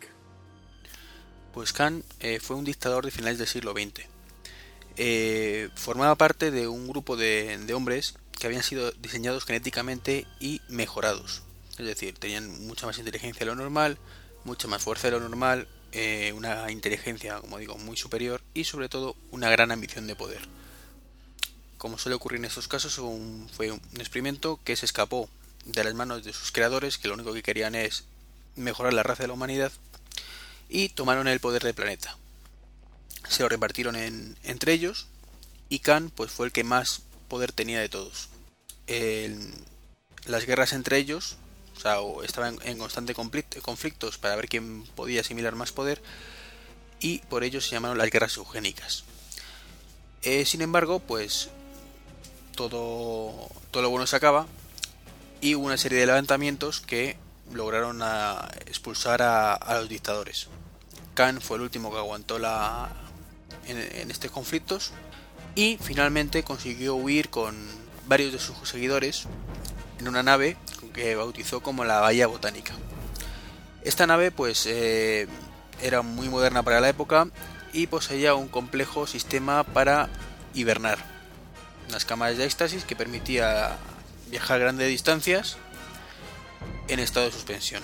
Pues 1.53 1.73
Khan 1.73 2.03
eh, 2.19 2.39
fue 2.39 2.55
un 2.55 2.65
dictador 2.65 3.03
de 3.05 3.11
finales 3.11 3.39
del 3.39 3.47
siglo 3.47 3.71
XX. 3.73 4.05
Eh, 4.95 5.69
formaba 5.75 6.15
parte 6.15 6.51
de 6.51 6.67
un 6.67 6.87
grupo 6.87 7.17
de, 7.17 7.57
de 7.57 7.73
hombres 7.73 8.15
que 8.31 8.47
habían 8.47 8.63
sido 8.63 8.91
diseñados 8.91 9.45
genéticamente 9.45 10.27
y 10.39 10.61
mejorados. 10.69 11.43
Es 11.77 11.85
decir, 11.85 12.15
tenían 12.17 12.67
mucha 12.67 12.85
más 12.85 12.97
inteligencia 12.97 13.39
de 13.39 13.45
lo 13.47 13.55
normal, 13.55 13.97
mucha 14.43 14.67
más 14.67 14.81
fuerza 14.81 15.07
de 15.07 15.11
lo 15.11 15.19
normal, 15.19 15.67
eh, 15.91 16.33
una 16.35 16.69
inteligencia, 16.71 17.39
como 17.39 17.57
digo, 17.57 17.77
muy 17.77 17.97
superior 17.97 18.41
y 18.53 18.65
sobre 18.65 18.89
todo 18.89 19.15
una 19.31 19.49
gran 19.49 19.71
ambición 19.71 20.05
de 20.07 20.15
poder. 20.15 20.41
Como 21.77 21.97
suele 21.97 22.15
ocurrir 22.15 22.39
en 22.39 22.45
estos 22.45 22.67
casos, 22.67 22.95
fue 23.55 23.71
un 23.71 23.81
experimento 23.99 24.59
que 24.63 24.75
se 24.75 24.85
escapó 24.85 25.29
de 25.65 25.83
las 25.83 25.93
manos 25.93 26.23
de 26.23 26.33
sus 26.33 26.51
creadores, 26.51 26.97
que 26.97 27.07
lo 27.07 27.13
único 27.13 27.33
que 27.33 27.43
querían 27.43 27.75
es 27.75 28.05
mejorar 28.55 28.93
la 28.93 29.03
raza 29.03 29.23
de 29.23 29.27
la 29.27 29.33
humanidad, 29.33 29.71
y 30.69 30.89
tomaron 30.89 31.27
el 31.27 31.39
poder 31.39 31.63
del 31.63 31.75
planeta. 31.75 32.17
Se 33.29 33.43
lo 33.43 33.49
repartieron 33.49 33.95
en- 33.95 34.37
entre 34.43 34.73
ellos, 34.73 35.07
y 35.69 35.79
Khan 35.79 36.09
pues, 36.09 36.31
fue 36.31 36.47
el 36.47 36.51
que 36.51 36.63
más 36.63 37.01
poder 37.27 37.51
tenía 37.51 37.79
de 37.79 37.89
todos. 37.89 38.29
Las 40.25 40.45
guerras 40.45 40.73
entre 40.73 40.97
ellos, 40.97 41.37
o 41.77 41.79
sea, 41.79 41.97
estaban 42.23 42.57
en 42.63 42.79
constante 42.79 43.13
conflict- 43.13 43.61
conflictos 43.61 44.17
para 44.17 44.35
ver 44.35 44.49
quién 44.49 44.83
podía 44.95 45.21
asimilar 45.21 45.55
más 45.55 45.71
poder, 45.71 46.01
y 46.99 47.19
por 47.29 47.43
ello 47.43 47.61
se 47.61 47.71
llamaron 47.71 47.97
las 47.97 48.09
guerras 48.09 48.35
eugénicas. 48.37 49.03
Eh, 50.23 50.45
sin 50.45 50.61
embargo, 50.61 50.99
pues 50.99 51.49
todo, 52.57 53.49
lo 53.81 53.89
bueno 53.89 54.05
se 54.07 54.15
acaba 54.17 54.47
y 55.39 55.53
una 55.53 55.77
serie 55.77 55.99
de 55.99 56.07
levantamientos 56.07 56.81
que 56.81 57.17
lograron 57.53 58.01
a- 58.01 58.49
expulsar 58.65 59.21
a, 59.21 59.53
a 59.53 59.79
los 59.79 59.87
dictadores. 59.87 60.47
Khan 61.13 61.39
fue 61.41 61.57
el 61.57 61.63
último 61.63 61.91
que 61.91 61.97
aguantó 61.97 62.37
la, 62.39 62.89
en, 63.67 63.77
en 63.77 64.11
estos 64.11 64.31
conflictos 64.31 64.91
y 65.55 65.77
finalmente 65.81 66.43
consiguió 66.43 66.95
huir 66.95 67.29
con 67.29 67.55
varios 68.07 68.33
de 68.33 68.39
sus 68.39 68.67
seguidores 68.67 69.23
en 69.99 70.07
una 70.07 70.23
nave 70.23 70.57
que 70.93 71.15
bautizó 71.15 71.61
como 71.61 71.85
la 71.85 71.99
Bahía 71.99 72.27
Botánica. 72.27 72.73
Esta 73.83 74.05
nave 74.07 74.31
pues 74.31 74.65
eh, 74.65 75.27
era 75.81 76.01
muy 76.01 76.29
moderna 76.29 76.63
para 76.63 76.81
la 76.81 76.89
época 76.89 77.27
y 77.73 77.87
poseía 77.87 78.33
un 78.35 78.47
complejo 78.47 79.07
sistema 79.07 79.63
para 79.63 80.09
hibernar. 80.53 81.16
Unas 81.89 82.05
cámaras 82.05 82.37
de 82.37 82.45
éxtasis 82.45 82.83
que 82.83 82.95
permitía 82.95 83.77
viajar 84.29 84.59
grandes 84.59 84.89
distancias 84.89 85.57
en 86.87 86.99
estado 86.99 87.25
de 87.25 87.31
suspensión. 87.31 87.83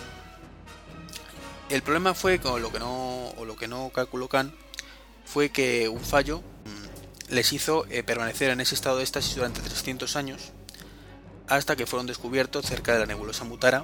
El 1.69 1.81
problema 1.81 2.13
fue 2.13 2.39
con 2.39 2.61
lo 2.61 2.71
que 2.71 2.79
no 2.79 3.29
o 3.29 3.45
lo 3.45 3.55
que 3.55 3.67
no 3.67 3.89
calculó 3.93 4.27
Khan 4.27 4.53
fue 5.25 5.49
que 5.49 5.87
un 5.87 6.01
fallo 6.01 6.39
mm, 6.39 7.33
les 7.33 7.53
hizo 7.53 7.85
eh, 7.89 8.03
permanecer 8.03 8.49
en 8.51 8.61
ese 8.61 8.75
estado 8.75 8.97
de 8.97 9.03
éxtasis 9.03 9.35
durante 9.35 9.61
300 9.61 10.15
años 10.15 10.51
hasta 11.47 11.75
que 11.75 11.85
fueron 11.85 12.07
descubiertos 12.07 12.65
cerca 12.65 12.93
de 12.93 12.99
la 12.99 13.05
nebulosa 13.05 13.43
Mutara 13.43 13.83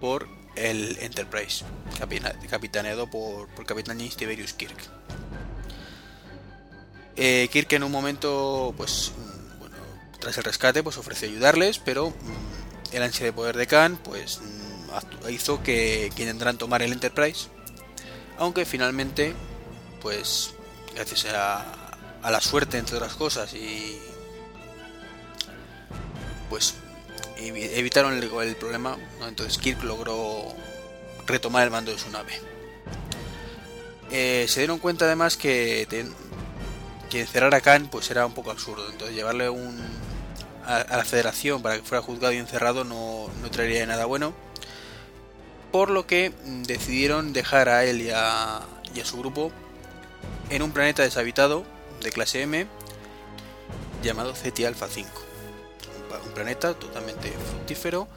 por 0.00 0.28
el 0.56 0.98
Enterprise, 1.00 1.64
capitaneado 2.48 3.10
por, 3.10 3.48
por 3.48 3.66
capitán 3.66 3.98
James 3.98 4.16
Tiberius 4.16 4.54
Kirk. 4.54 4.76
Eh, 7.16 7.48
Kirk 7.50 7.72
en 7.72 7.82
un 7.82 7.92
momento, 7.92 8.74
pues, 8.76 9.12
tras 10.18 10.38
el 10.38 10.44
rescate, 10.44 10.82
pues 10.82 10.96
ofreció 10.98 11.28
ayudarles, 11.28 11.78
pero 11.78 12.10
mm, 12.10 12.94
el 12.94 13.02
ansia 13.02 13.26
de 13.26 13.32
poder 13.32 13.56
de 13.56 13.66
Khan, 13.66 13.98
pues, 14.02 14.40
mm, 14.40 15.28
hizo 15.30 15.62
que, 15.62 16.10
que 16.14 16.22
intentaran 16.22 16.58
tomar 16.58 16.82
el 16.82 16.92
Enterprise, 16.92 17.48
aunque 18.38 18.64
finalmente, 18.64 19.34
pues, 20.00 20.50
gracias 20.94 21.26
a, 21.34 21.64
a 22.22 22.30
la 22.30 22.40
suerte, 22.40 22.78
entre 22.78 22.96
otras 22.96 23.14
cosas, 23.14 23.52
y 23.54 23.98
pues 26.48 26.74
evi- 27.38 27.70
evitaron 27.72 28.14
el, 28.14 28.56
problema, 28.56 28.96
entonces 29.26 29.58
Kirk 29.58 29.82
logró 29.82 30.54
retomar 31.26 31.64
el 31.64 31.70
mando 31.70 31.92
de 31.92 31.98
su 31.98 32.10
nave. 32.10 32.40
Eh, 34.10 34.46
se 34.48 34.60
dieron 34.60 34.78
cuenta 34.78 35.04
además 35.06 35.36
que, 35.36 35.86
que 37.06 37.20
encerrar 37.20 37.54
a 37.54 37.60
Khan 37.60 37.88
pues 37.90 38.10
era 38.10 38.26
un 38.26 38.34
poco 38.34 38.50
absurdo, 38.50 38.88
entonces 38.90 39.16
llevarle 39.16 39.48
un, 39.48 39.80
a, 40.64 40.84
la 40.96 41.04
federación 41.04 41.62
para 41.62 41.76
que 41.76 41.82
fuera 41.82 42.02
juzgado 42.02 42.32
y 42.32 42.38
encerrado 42.38 42.84
no, 42.84 43.28
no 43.40 43.50
traería 43.50 43.86
nada 43.86 44.04
bueno, 44.04 44.34
por 45.72 45.90
lo 45.90 46.06
que 46.06 46.30
mm, 46.30 46.62
decidieron 46.64 47.32
dejar 47.32 47.68
a 47.68 47.84
él 47.84 48.00
y 48.02 48.10
a, 48.10 48.62
y 48.94 49.00
su 49.00 49.18
grupo 49.18 49.52
en 50.50 50.62
un 50.62 50.72
planeta 50.72 51.02
deshabitado 51.02 51.64
de 52.02 52.12
clase 52.12 52.42
M 52.42 52.66
llamado 54.02 54.34
Ceti 54.34 54.64
Alpha 54.64 54.88
5 54.88 55.26
un 56.24 56.32
planeta 56.32 56.74
totalmente 56.74 57.30
fructífero 57.30 58.08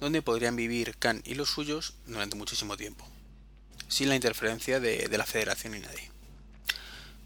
donde 0.00 0.22
podrían 0.22 0.56
vivir 0.56 0.96
Khan 0.98 1.22
y 1.24 1.34
los 1.34 1.50
suyos 1.50 1.94
durante 2.06 2.36
muchísimo 2.36 2.76
tiempo, 2.76 3.06
sin 3.88 4.08
la 4.08 4.14
interferencia 4.14 4.80
de, 4.80 5.08
de 5.08 5.18
la 5.18 5.26
Federación 5.26 5.72
ni 5.72 5.80
nadie. 5.80 6.17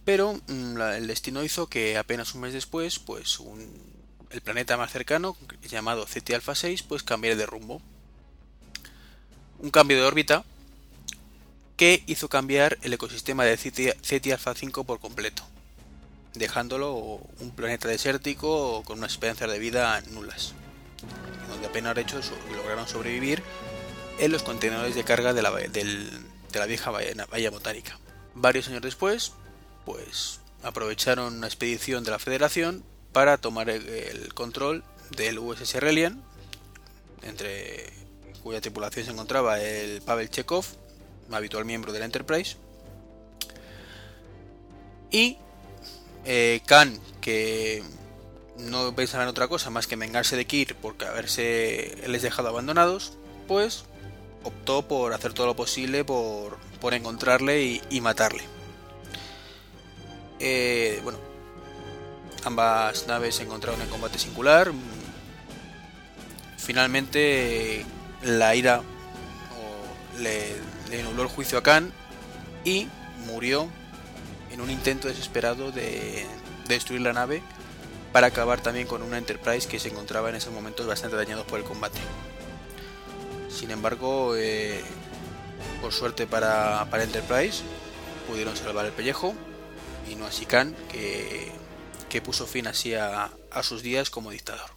Pero 0.05 0.41
mm, 0.49 0.81
el 0.81 1.07
destino 1.07 1.45
hizo 1.45 1.67
que 1.69 1.97
apenas 1.97 2.35
un 2.35 2.41
mes 2.43 2.53
después, 2.53 2.99
pues 2.99 3.39
un- 3.41 3.93
el 4.31 4.41
planeta 4.41 4.77
más 4.77 4.91
cercano, 4.91 5.37
llamado 5.69 6.07
Ceti 6.07 6.33
Alpha 6.35 6.55
6, 6.55 6.83
pues 6.83 7.03
cambiara 7.03 7.37
de 7.37 7.47
rumbo. 7.47 7.81
Un 9.59 9.71
cambio 9.71 9.97
de 9.99 10.03
órbita 10.05 10.45
que 11.77 12.03
hizo 12.07 12.29
cambiar 12.29 12.79
el 12.83 12.93
ecosistema 12.93 13.45
de 13.45 13.57
Ceti 13.57 14.33
Alpha 14.33 14.55
5 14.55 14.85
por 14.85 15.01
completo 15.01 15.43
dejándolo 16.35 16.95
un 17.41 17.51
planeta 17.55 17.89
desértico 17.89 18.83
con 18.85 18.99
unas 18.99 19.13
esperanzas 19.13 19.51
de 19.51 19.59
vida 19.59 20.01
nulas, 20.13 20.55
donde 21.51 21.67
apenas 21.67 21.97
hecho 21.99 22.23
so- 22.23 22.33
lograron 22.57 22.89
sobrevivir 22.89 23.43
en 24.19 24.33
los 24.33 24.43
contenedores 24.43 24.95
de 24.95 25.05
carga 25.05 25.35
de 25.35 25.43
la, 25.43 25.51
vieja 26.67 26.91
bahía 26.91 27.51
botánica. 27.51 27.99
Varios 28.35 28.69
años 28.69 28.81
después, 28.81 29.33
pues 29.85 30.41
aprovecharon 30.63 31.35
una 31.35 31.47
expedición 31.47 32.05
de 32.05 32.11
la 32.11 32.19
Federación 32.19 32.85
para 33.13 33.39
tomar 33.39 33.69
el, 33.69 34.33
control 34.35 34.85
del 35.17 35.39
USS 35.39 35.75
Relian, 35.75 36.23
entre 37.23 37.93
cuya 38.43 38.61
tripulación 38.61 39.05
se 39.05 39.13
encontraba 39.13 39.61
el 39.61 40.03
Pavel 40.03 40.31
Chekhov, 40.31 40.65
habitual 41.31 41.65
miembro 41.65 41.93
de 41.93 41.99
la 42.01 42.05
Enterprise, 42.07 42.57
y 45.11 45.37
eh, 46.25 46.61
Khan, 46.67 46.99
que 47.21 47.83
no 48.59 48.95
pensaba 48.95 49.25
en 49.25 49.29
otra 49.29 49.49
cosa 49.49 49.71
más 49.71 49.87
que 49.87 49.97
vengarse 49.97 50.37
de 50.37 50.47
Kir 50.47 50.75
por 50.77 51.03
haberse 51.05 51.97
les 52.07 52.23
dejado 52.23 52.49
abandonados, 52.49 53.13
pues 53.47 53.85
optó 54.43 54.89
por 54.89 55.13
hacer 55.13 55.33
todo 55.35 55.47
lo 55.47 55.57
posible 55.57 56.05
por, 56.05 56.59
por 56.81 56.95
encontrarle 56.95 57.83
y 57.89 58.01
matarle. 58.01 58.52
Eh, 60.45 60.99
bueno, 61.05 61.19
ambas 62.43 63.07
naves 63.07 63.37
se 63.37 63.45
encontraron 63.45 63.81
en 63.81 63.89
combate 63.89 64.19
singular. 64.19 64.73
Finalmente, 66.59 67.87
la 68.25 68.57
ira 68.57 68.83
le, 70.19 70.57
le 70.91 71.03
nubló 71.05 71.23
el 71.23 71.29
juicio 71.29 71.59
a 71.59 71.63
Khan 71.63 71.93
y 72.65 72.89
murió 73.25 73.69
en 74.51 74.61
un 74.61 74.69
intento 74.69 75.07
desesperado 75.07 75.71
de, 75.71 76.27
de 76.67 76.75
destruir 76.75 77.03
la 77.03 77.13
nave 77.13 77.41
para 78.13 78.27
acabar 78.27 78.61
también 78.61 78.89
con 78.89 79.03
una 79.03 79.19
Enterprise 79.19 79.69
que 79.69 79.79
se 79.79 79.91
encontraba 79.91 80.29
en 80.29 80.35
esos 80.35 80.53
momentos 80.53 80.89
bastante 80.89 81.17
dañados 81.17 81.47
por 81.47 81.61
el 81.61 81.65
combate. 81.65 82.01
Sin 83.49 83.71
embargo, 83.71 84.35
eh, 84.37 84.83
por 85.81 85.93
suerte 85.93 86.27
para, 86.27 86.85
para 86.91 87.05
Enterprise, 87.05 87.63
pudieron 88.29 88.57
salvar 88.57 88.87
el 88.87 88.93
pellejo 88.93 89.35
y 90.11 90.15
no 90.15 90.27
así 90.27 90.47
Khan, 90.47 90.75
que, 90.91 91.51
que 92.09 92.21
puso 92.21 92.47
fin 92.47 92.67
así 92.67 92.95
a, 92.95 93.31
a 93.51 93.63
sus 93.63 93.83
días 93.83 94.11
como 94.11 94.31
dictador. 94.31 94.71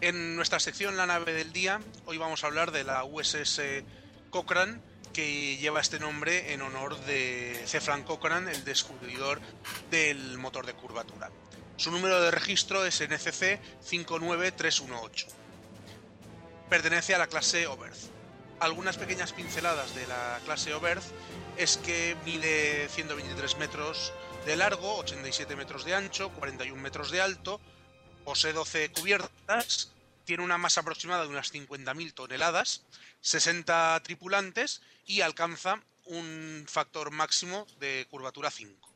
En 0.00 0.34
nuestra 0.34 0.58
sección 0.60 0.96
La 0.96 1.06
nave 1.06 1.34
del 1.34 1.52
día, 1.52 1.80
hoy 2.06 2.16
vamos 2.16 2.42
a 2.42 2.46
hablar 2.46 2.72
de 2.72 2.84
la 2.84 3.04
USS 3.04 3.60
Cochrane, 4.30 4.80
que 5.12 5.58
lleva 5.58 5.80
este 5.80 5.98
nombre 5.98 6.54
en 6.54 6.62
honor 6.62 6.98
de 7.04 7.60
C. 7.66 7.80
Frank 7.80 8.06
Cochrane, 8.06 8.50
el 8.50 8.64
descubridor 8.64 9.40
del 9.90 10.38
motor 10.38 10.64
de 10.64 10.72
curvatura. 10.72 11.30
Su 11.76 11.90
número 11.90 12.20
de 12.20 12.30
registro 12.30 12.84
es 12.86 13.00
NCC 13.00 13.60
59318. 13.88 15.26
Pertenece 16.68 17.14
a 17.14 17.18
la 17.18 17.26
clase 17.26 17.66
Oberth. 17.66 18.19
Algunas 18.60 18.98
pequeñas 18.98 19.32
pinceladas 19.32 19.94
de 19.94 20.06
la 20.06 20.38
clase 20.44 20.74
Oberth 20.74 21.04
es 21.56 21.78
que 21.78 22.14
mide 22.26 22.88
123 22.90 23.56
metros 23.56 24.12
de 24.44 24.54
largo, 24.54 24.96
87 24.98 25.56
metros 25.56 25.86
de 25.86 25.94
ancho, 25.94 26.28
41 26.32 26.80
metros 26.80 27.10
de 27.10 27.22
alto, 27.22 27.58
posee 28.22 28.52
12 28.52 28.92
cubiertas, 28.92 29.92
tiene 30.26 30.44
una 30.44 30.58
masa 30.58 30.82
aproximada 30.82 31.22
de 31.22 31.30
unas 31.30 31.54
50.000 31.54 32.12
toneladas, 32.12 32.82
60 33.22 33.98
tripulantes 34.04 34.82
y 35.06 35.22
alcanza 35.22 35.82
un 36.04 36.66
factor 36.68 37.10
máximo 37.10 37.66
de 37.78 38.06
curvatura 38.10 38.50
5. 38.50 38.89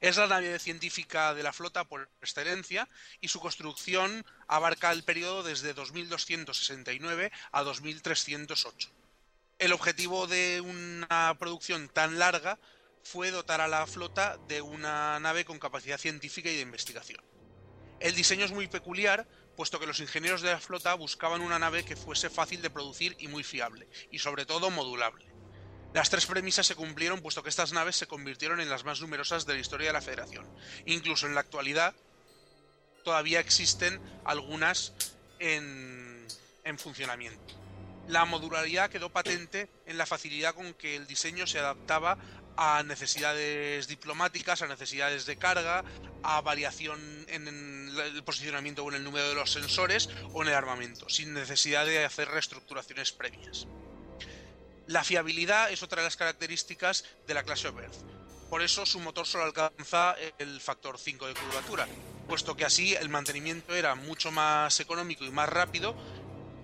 Es 0.00 0.16
la 0.16 0.26
nave 0.26 0.58
científica 0.58 1.34
de 1.34 1.42
la 1.42 1.52
flota 1.52 1.84
por 1.84 2.10
excelencia 2.20 2.88
y 3.20 3.28
su 3.28 3.40
construcción 3.40 4.24
abarca 4.46 4.92
el 4.92 5.04
periodo 5.04 5.42
desde 5.42 5.74
2269 5.74 7.32
a 7.52 7.62
2308. 7.62 8.90
El 9.58 9.72
objetivo 9.72 10.26
de 10.26 10.60
una 10.60 11.36
producción 11.38 11.88
tan 11.88 12.18
larga 12.18 12.58
fue 13.02 13.30
dotar 13.30 13.60
a 13.60 13.68
la 13.68 13.86
flota 13.86 14.38
de 14.48 14.62
una 14.62 15.18
nave 15.18 15.44
con 15.44 15.58
capacidad 15.58 15.98
científica 15.98 16.50
y 16.50 16.56
de 16.56 16.62
investigación. 16.62 17.22
El 18.00 18.14
diseño 18.14 18.44
es 18.44 18.52
muy 18.52 18.68
peculiar, 18.68 19.26
puesto 19.56 19.80
que 19.80 19.86
los 19.86 19.98
ingenieros 19.98 20.42
de 20.42 20.52
la 20.52 20.60
flota 20.60 20.94
buscaban 20.94 21.40
una 21.40 21.58
nave 21.58 21.84
que 21.84 21.96
fuese 21.96 22.30
fácil 22.30 22.62
de 22.62 22.70
producir 22.70 23.16
y 23.18 23.26
muy 23.26 23.42
fiable, 23.42 23.88
y 24.12 24.20
sobre 24.20 24.46
todo 24.46 24.70
modulable. 24.70 25.26
Las 25.94 26.10
tres 26.10 26.26
premisas 26.26 26.66
se 26.66 26.74
cumplieron 26.74 27.22
puesto 27.22 27.42
que 27.42 27.48
estas 27.48 27.72
naves 27.72 27.96
se 27.96 28.06
convirtieron 28.06 28.60
en 28.60 28.68
las 28.68 28.84
más 28.84 29.00
numerosas 29.00 29.46
de 29.46 29.54
la 29.54 29.60
historia 29.60 29.88
de 29.88 29.94
la 29.94 30.02
Federación. 30.02 30.46
Incluso 30.86 31.26
en 31.26 31.34
la 31.34 31.40
actualidad 31.40 31.94
todavía 33.04 33.40
existen 33.40 34.00
algunas 34.24 34.92
en, 35.38 36.26
en 36.64 36.78
funcionamiento. 36.78 37.54
La 38.06 38.24
modularidad 38.24 38.90
quedó 38.90 39.10
patente 39.10 39.68
en 39.86 39.98
la 39.98 40.06
facilidad 40.06 40.54
con 40.54 40.74
que 40.74 40.96
el 40.96 41.06
diseño 41.06 41.46
se 41.46 41.58
adaptaba 41.58 42.18
a 42.56 42.82
necesidades 42.82 43.86
diplomáticas, 43.86 44.62
a 44.62 44.66
necesidades 44.66 45.26
de 45.26 45.36
carga, 45.36 45.84
a 46.22 46.40
variación 46.40 46.98
en 47.28 47.46
el 47.46 48.24
posicionamiento 48.24 48.84
o 48.84 48.90
en 48.90 48.96
el 48.96 49.04
número 49.04 49.28
de 49.28 49.34
los 49.34 49.52
sensores 49.52 50.08
o 50.32 50.42
en 50.42 50.48
el 50.48 50.54
armamento, 50.54 51.08
sin 51.08 51.34
necesidad 51.34 51.86
de 51.86 52.04
hacer 52.04 52.28
reestructuraciones 52.28 53.12
previas. 53.12 53.66
La 54.88 55.04
fiabilidad 55.04 55.70
es 55.70 55.82
otra 55.82 56.00
de 56.00 56.06
las 56.06 56.16
características 56.16 57.04
de 57.26 57.34
la 57.34 57.42
clase 57.42 57.68
Oberth. 57.68 57.94
Por 58.48 58.62
eso 58.62 58.86
su 58.86 58.98
motor 59.00 59.26
solo 59.26 59.44
alcanza 59.44 60.16
el 60.38 60.62
factor 60.62 60.98
5 60.98 61.26
de 61.26 61.34
curvatura, 61.34 61.86
puesto 62.26 62.56
que 62.56 62.64
así 62.64 62.94
el 62.94 63.10
mantenimiento 63.10 63.74
era 63.74 63.94
mucho 63.94 64.32
más 64.32 64.80
económico 64.80 65.26
y 65.26 65.30
más 65.30 65.46
rápido 65.46 65.94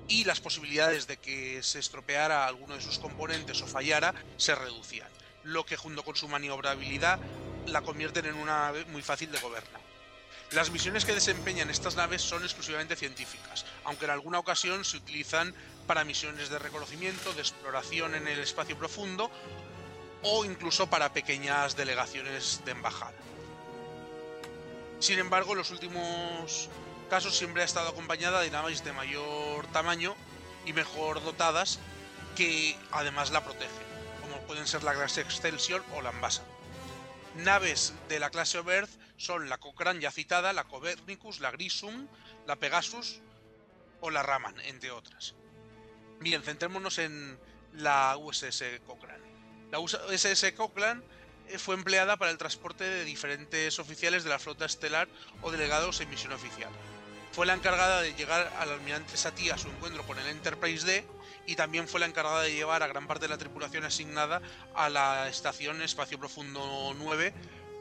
y 0.09 0.25
las 0.25 0.41
posibilidades 0.41 1.07
de 1.07 1.19
que 1.19 1.63
se 1.63 1.79
estropeara 1.79 2.47
alguno 2.47 2.77
de 2.77 2.81
sus 2.81 2.99
componentes 2.99 3.61
o 3.61 3.67
fallara 3.67 4.15
se 4.39 4.55
reducían, 4.55 5.11
lo 5.43 5.67
que 5.67 5.77
junto 5.77 6.03
con 6.03 6.17
su 6.17 6.27
maniobrabilidad 6.27 7.21
la 7.67 7.83
convierten 7.83 8.25
en 8.25 8.37
una 8.37 8.61
nave 8.61 8.87
muy 8.87 9.03
fácil 9.03 9.31
de 9.31 9.41
gobernar. 9.41 9.83
Las 10.53 10.71
misiones 10.71 11.05
que 11.05 11.13
desempeñan 11.13 11.69
estas 11.69 11.97
naves 11.97 12.23
son 12.23 12.43
exclusivamente 12.43 12.97
científicas, 12.97 13.67
aunque 13.85 14.07
en 14.07 14.13
alguna 14.13 14.39
ocasión 14.39 14.83
se 14.85 14.97
utilizan 14.97 15.55
para 15.87 16.05
misiones 16.05 16.49
de 16.49 16.59
reconocimiento, 16.59 17.33
de 17.33 17.41
exploración 17.41 18.15
en 18.15 18.27
el 18.29 18.39
espacio 18.39 18.77
profundo 18.77 19.31
o 20.23 20.45
incluso 20.45 20.89
para 20.89 21.13
pequeñas 21.13 21.77
delegaciones 21.77 22.63
de 22.65 22.73
embajada. 22.73 23.15
Sin 24.99 25.19
embargo, 25.19 25.53
en 25.53 25.59
los 25.59 25.71
últimos 25.71 26.69
casos 27.11 27.37
siempre 27.37 27.63
ha 27.63 27.67
estado 27.67 27.91
acompañada 27.91 28.41
de 28.41 28.51
naves 28.51 28.83
de 28.85 28.93
mayor 28.93 29.67
tamaño 29.69 30.15
y 30.65 30.73
mejor 30.73 31.23
dotadas 31.23 31.79
que 32.37 32.77
además 32.91 33.31
la 33.31 33.45
protegen, 33.45 33.71
como 34.23 34.41
pueden 34.47 34.67
ser 34.67 34.83
la 34.83 34.95
clase 34.95 35.21
Excelsior 35.21 35.85
o 35.95 36.01
la 36.01 36.09
Ambassador. 36.09 36.51
Naves 37.37 37.93
de 38.09 38.19
la 38.19 38.31
clase 38.31 38.59
Oberth 38.59 38.91
son 39.17 39.49
la 39.49 39.59
Cochrane 39.59 40.01
ya 40.01 40.11
citada, 40.11 40.53
la 40.53 40.65
Copernicus, 40.65 41.41
la 41.41 41.51
Grisum, 41.51 42.09
la 42.47 42.57
Pegasus 42.57 43.21
o 44.01 44.11
la 44.11 44.23
Raman, 44.23 44.59
entre 44.61 44.91
otras. 44.91 45.35
Bien, 46.21 46.43
centrémonos 46.43 46.99
en 46.99 47.39
la 47.75 48.17
USS 48.17 48.81
Cochrane. 48.87 49.25
La 49.71 49.81
USS 49.81 50.53
Cochrane 50.57 51.03
eh, 51.49 51.59
fue 51.59 51.75
empleada 51.75 52.17
para 52.17 52.31
el 52.31 52.39
transporte 52.39 52.85
de 52.85 53.05
diferentes 53.05 53.79
oficiales 53.79 54.25
de 54.25 54.31
la 54.31 54.39
flota 54.39 54.65
estelar 54.65 55.09
o 55.43 55.51
delegados 55.51 56.01
en 56.01 56.11
misión 56.11 56.33
oficial. 56.33 56.71
Fue 57.33 57.47
la 57.47 57.55
encargada 57.55 58.01
de 58.01 58.15
llegar 58.15 58.53
al 58.61 58.71
almirante 58.71 59.17
Satie 59.17 59.51
a 59.51 59.59
su 59.59 59.69
encuentro 59.69 60.07
con 60.07 60.19
el 60.19 60.27
Enterprise 60.29 60.87
D 60.87 61.05
y 61.47 61.57
también 61.57 61.89
fue 61.89 61.99
la 61.99 62.07
encargada 62.07 62.43
de 62.43 62.55
llevar 62.55 62.83
a 62.83 62.87
gran 62.87 63.09
parte 63.09 63.25
de 63.25 63.31
la 63.31 63.39
tripulación 63.39 63.85
asignada 63.85 64.41
a 64.75 64.89
la 64.89 65.29
estación 65.29 65.83
Espacio 65.83 66.19
Profundo 66.19 66.95
9 66.97 67.35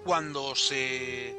cuando 0.03 0.55
se 0.55 1.35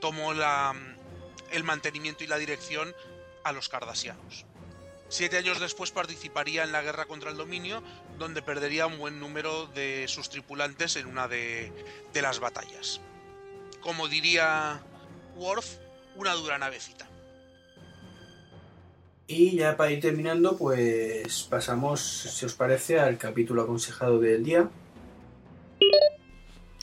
tomó 0.00 0.32
el 0.32 1.64
mantenimiento 1.64 2.22
y 2.22 2.28
la 2.28 2.38
dirección 2.38 2.94
a 3.42 3.52
los 3.52 3.68
cardasianos. 3.68 4.46
Siete 5.08 5.38
años 5.38 5.58
después 5.58 5.90
participaría 5.90 6.64
en 6.64 6.72
la 6.72 6.82
guerra 6.82 7.06
contra 7.06 7.30
el 7.30 7.36
dominio, 7.36 7.82
donde 8.18 8.42
perdería 8.42 8.86
un 8.86 8.98
buen 8.98 9.18
número 9.18 9.66
de 9.68 10.06
sus 10.06 10.28
tripulantes 10.28 10.96
en 10.96 11.06
una 11.06 11.28
de, 11.28 11.72
de 12.12 12.22
las 12.22 12.40
batallas. 12.40 13.00
Como 13.80 14.08
diría 14.08 14.82
Worf, 15.36 15.76
una 16.16 16.34
dura 16.34 16.58
navecita. 16.58 17.08
Y 19.26 19.56
ya 19.56 19.76
para 19.76 19.90
ir 19.90 20.00
terminando, 20.00 20.56
pues 20.56 21.42
pasamos, 21.50 22.00
si 22.00 22.46
os 22.46 22.54
parece, 22.54 22.98
al 22.98 23.18
capítulo 23.18 23.62
aconsejado 23.62 24.18
del 24.18 24.42
día. 24.42 24.68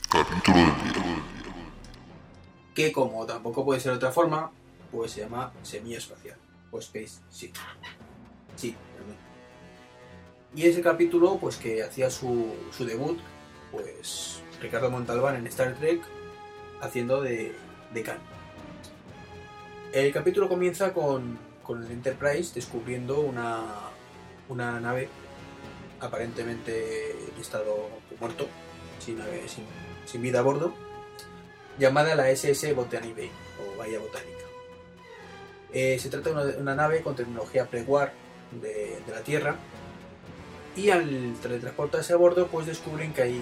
Capítulo 0.08 0.58
del 0.58 0.92
día. 0.92 1.24
Que 2.74 2.92
como 2.92 3.26
tampoco 3.26 3.64
puede 3.64 3.80
ser 3.80 3.92
de 3.92 3.96
otra 3.96 4.12
forma, 4.12 4.52
pues 4.92 5.12
se 5.12 5.20
llama 5.22 5.52
Semilla 5.62 5.98
Espacial. 5.98 6.38
O 6.70 6.78
Space, 6.78 7.20
sí. 7.30 7.52
Sí, 8.56 8.74
también. 8.96 9.18
Y 10.54 10.66
ese 10.66 10.82
capítulo, 10.82 11.38
pues 11.38 11.56
que 11.56 11.82
hacía 11.82 12.10
su, 12.10 12.54
debut, 12.80 13.18
pues 13.70 14.42
Ricardo 14.60 14.90
Montalbán 14.90 15.36
en 15.36 15.46
Star 15.46 15.74
Trek, 15.74 16.00
haciendo 16.80 17.20
de, 17.20 17.54
de 17.92 18.02
Khan. 18.02 18.18
El 19.92 20.12
capítulo 20.12 20.48
comienza 20.48 20.92
con, 20.92 21.38
con 21.62 21.84
el 21.84 21.90
Enterprise 21.90 22.54
descubriendo 22.54 23.20
una, 23.20 23.64
una 24.48 24.80
nave 24.80 25.08
aparentemente 26.00 27.10
en 27.10 27.40
estado 27.40 27.88
muerto, 28.20 28.46
sin 28.98 30.22
vida 30.22 30.40
a 30.40 30.42
bordo, 30.42 30.74
llamada 31.78 32.14
la 32.14 32.30
SS 32.30 32.72
Botany 32.72 33.12
Bay 33.12 33.30
o 33.60 33.78
Bahía 33.78 33.98
Botánica. 33.98 34.44
Eh, 35.72 35.98
se 35.98 36.08
trata 36.08 36.30
de 36.30 36.36
una, 36.36 36.58
una 36.58 36.74
nave 36.74 37.02
con 37.02 37.14
tecnología 37.14 37.66
pre-war 37.66 38.12
de, 38.52 39.00
de 39.06 39.12
la 39.12 39.20
Tierra 39.22 39.56
y 40.76 40.90
al 40.90 41.34
teletransportarse 41.40 42.12
a 42.12 42.16
bordo 42.16 42.48
pues 42.48 42.66
descubren 42.66 43.12
que 43.12 43.22
hay 43.22 43.40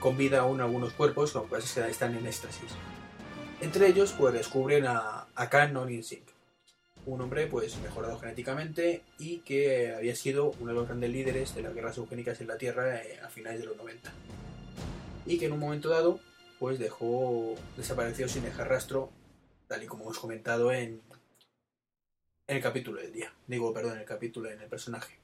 con 0.00 0.16
vida 0.16 0.40
aún 0.40 0.60
algunos 0.60 0.92
cuerpos 0.92 1.34
lo 1.34 1.44
que 1.44 1.50
pasa 1.50 1.66
es 1.66 1.86
que 1.86 1.90
están 1.90 2.14
en 2.16 2.26
éxtasis. 2.26 2.70
Entre 3.60 3.86
ellos 3.86 4.14
pues 4.18 4.34
descubren 4.34 4.86
a, 4.86 5.26
a 5.34 5.48
Khan 5.48 5.74
Singh, 6.02 6.24
un 7.06 7.20
hombre 7.20 7.46
pues 7.46 7.76
mejorado 7.78 8.18
genéticamente 8.18 9.02
y 9.18 9.38
que 9.38 9.94
había 9.94 10.16
sido 10.16 10.52
uno 10.60 10.72
de 10.72 10.74
los 10.74 10.86
grandes 10.86 11.10
líderes 11.10 11.54
de 11.54 11.62
las 11.62 11.74
guerras 11.74 11.98
eugénicas 11.98 12.40
en 12.40 12.48
la 12.48 12.58
Tierra 12.58 12.96
eh, 12.96 13.20
a 13.22 13.28
finales 13.28 13.60
de 13.60 13.66
los 13.66 13.76
90 13.76 14.12
y 15.26 15.38
que 15.38 15.46
en 15.46 15.52
un 15.52 15.60
momento 15.60 15.88
dado 15.88 16.18
pues 16.58 16.78
dejó 16.78 17.54
desapareció 17.76 18.28
sin 18.28 18.42
dejar 18.42 18.68
rastro 18.68 19.10
tal 19.68 19.82
y 19.82 19.86
como 19.86 20.04
hemos 20.04 20.18
comentado 20.18 20.72
en, 20.72 21.00
en 22.46 22.56
el 22.56 22.62
capítulo 22.62 23.00
del 23.00 23.12
día 23.12 23.32
digo 23.46 23.72
perdón 23.72 23.94
en 23.94 24.00
el 24.00 24.04
capítulo 24.04 24.50
en 24.50 24.60
el 24.60 24.68
personaje 24.68 25.18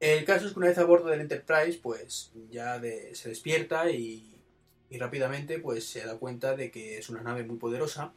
el 0.00 0.24
caso 0.24 0.46
es 0.46 0.52
que 0.52 0.58
una 0.58 0.68
vez 0.68 0.78
a 0.78 0.84
bordo 0.84 1.08
del 1.08 1.20
Enterprise 1.20 1.78
pues 1.82 2.32
ya 2.50 2.78
de- 2.80 3.14
se 3.14 3.28
despierta 3.28 3.88
y, 3.90 4.34
y 4.90 4.98
rápidamente 4.98 5.60
pues 5.60 5.86
se 5.88 6.04
da 6.04 6.18
cuenta 6.18 6.56
de 6.56 6.70
que 6.72 6.98
es 6.98 7.08
una 7.08 7.22
nave 7.22 7.44
muy 7.44 7.56
poderosa 7.56 8.12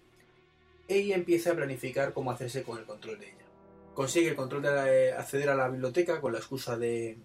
y 0.87 1.11
empieza 1.13 1.51
a 1.51 1.55
planificar 1.55 2.13
cómo 2.13 2.31
hacerse 2.31 2.63
con 2.63 2.77
el 2.79 2.85
control 2.85 3.19
de 3.19 3.27
ella. 3.27 3.45
Consigue 3.93 4.29
el 4.29 4.35
control 4.35 4.61
de 4.63 4.71
la- 4.71 4.91
eh, 4.93 5.13
acceder 5.13 5.49
a 5.49 5.55
la 5.55 5.67
biblioteca 5.69 6.21
con 6.21 6.31
la 6.33 6.39
excusa 6.39 6.75
de, 6.77 7.17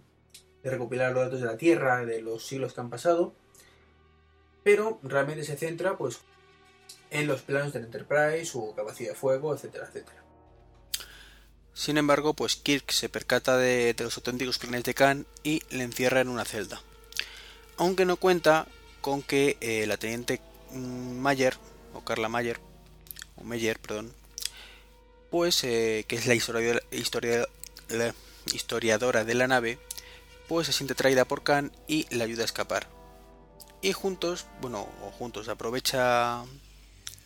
de 0.62 0.70
recopilar 0.70 1.12
los 1.12 1.24
datos 1.24 1.40
de 1.40 1.46
la 1.46 1.56
Tierra, 1.56 2.04
de 2.06 2.20
los 2.22 2.46
siglos 2.46 2.72
que 2.74 2.80
han 2.80 2.90
pasado, 2.90 3.34
pero 4.62 4.98
realmente 5.02 5.44
se 5.44 5.56
centra 5.56 5.96
pues 5.96 6.20
en 7.10 7.26
los 7.26 7.42
planos 7.42 7.72
del 7.72 7.84
Enterprise, 7.84 8.44
su 8.44 8.74
capacidad 8.74 9.10
de 9.10 9.16
fuego, 9.16 9.54
etcétera, 9.54 9.86
etcétera. 9.88 10.22
Sin 11.74 11.98
embargo, 11.98 12.34
pues 12.34 12.56
Kirk 12.56 12.90
se 12.90 13.08
percata 13.08 13.56
de, 13.56 13.94
los 13.98 14.16
auténticos 14.16 14.58
planes 14.58 14.84
de 14.84 14.94
Khan 14.94 15.26
y 15.42 15.62
le 15.70 15.84
encierra 15.84 16.20
en 16.20 16.28
una 16.28 16.44
celda. 16.44 16.82
Aunque 17.76 18.04
no 18.04 18.16
cuenta 18.16 18.66
con 19.00 19.22
que 19.22 19.56
eh, 19.60 19.86
la 19.86 19.96
teniente 19.96 20.40
Mayer, 20.72 21.56
o 21.94 22.04
Carla 22.04 22.28
Mayer, 22.28 22.60
o 23.36 23.44
Meyer, 23.44 23.78
perdón, 23.78 24.12
pues 25.30 25.64
eh, 25.64 26.04
que 26.06 26.16
es 26.16 26.26
la 26.26 26.34
historiadora, 26.34 26.80
de 29.24 29.34
la 29.34 29.46
nave, 29.46 29.78
pues 30.48 30.66
se 30.66 30.72
siente 30.72 30.94
traída 30.94 31.24
por 31.24 31.42
Khan 31.42 31.72
y 31.86 32.06
le 32.14 32.24
ayuda 32.24 32.42
a 32.42 32.46
escapar. 32.46 32.88
Y 33.80 33.92
juntos, 33.92 34.46
bueno, 34.60 34.86
o 35.02 35.10
juntos, 35.12 35.48
aprovecha 35.48 36.44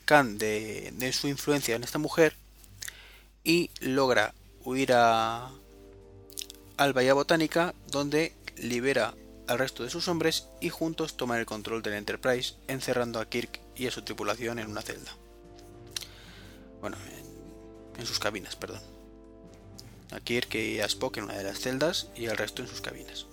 Khan 0.04 0.38
de 0.38 1.10
su 1.12 1.26
influencia 1.26 1.74
en 1.74 1.82
esta 1.82 1.98
mujer 1.98 2.36
y 3.44 3.70
logra 3.80 4.34
huir 4.64 4.92
a 4.94 5.50
al 6.76 6.92
Bahía 6.92 7.14
Botánica 7.14 7.74
donde 7.90 8.32
libera 8.56 9.14
al 9.46 9.58
resto 9.58 9.84
de 9.84 9.90
sus 9.90 10.08
hombres 10.08 10.48
y 10.60 10.70
juntos 10.70 11.16
toman 11.16 11.38
el 11.38 11.46
control 11.46 11.82
del 11.82 11.94
Enterprise 11.94 12.54
encerrando 12.66 13.20
a 13.20 13.26
Kirk 13.26 13.60
y 13.76 13.86
a 13.86 13.90
su 13.90 14.02
tripulación 14.02 14.58
en 14.58 14.70
una 14.70 14.82
celda. 14.82 15.12
Bueno, 16.80 16.96
en, 17.98 18.06
sus 18.06 18.18
cabinas, 18.18 18.56
perdón. 18.56 18.80
A 20.10 20.20
Kirk 20.20 20.54
y 20.54 20.80
a 20.80 20.86
Spock 20.86 21.18
en 21.18 21.24
una 21.24 21.34
de 21.34 21.44
las 21.44 21.58
celdas 21.58 22.08
y 22.16 22.26
al 22.26 22.36
resto 22.36 22.62
en 22.62 22.68
sus 22.68 22.80
cabinas. 22.80 23.26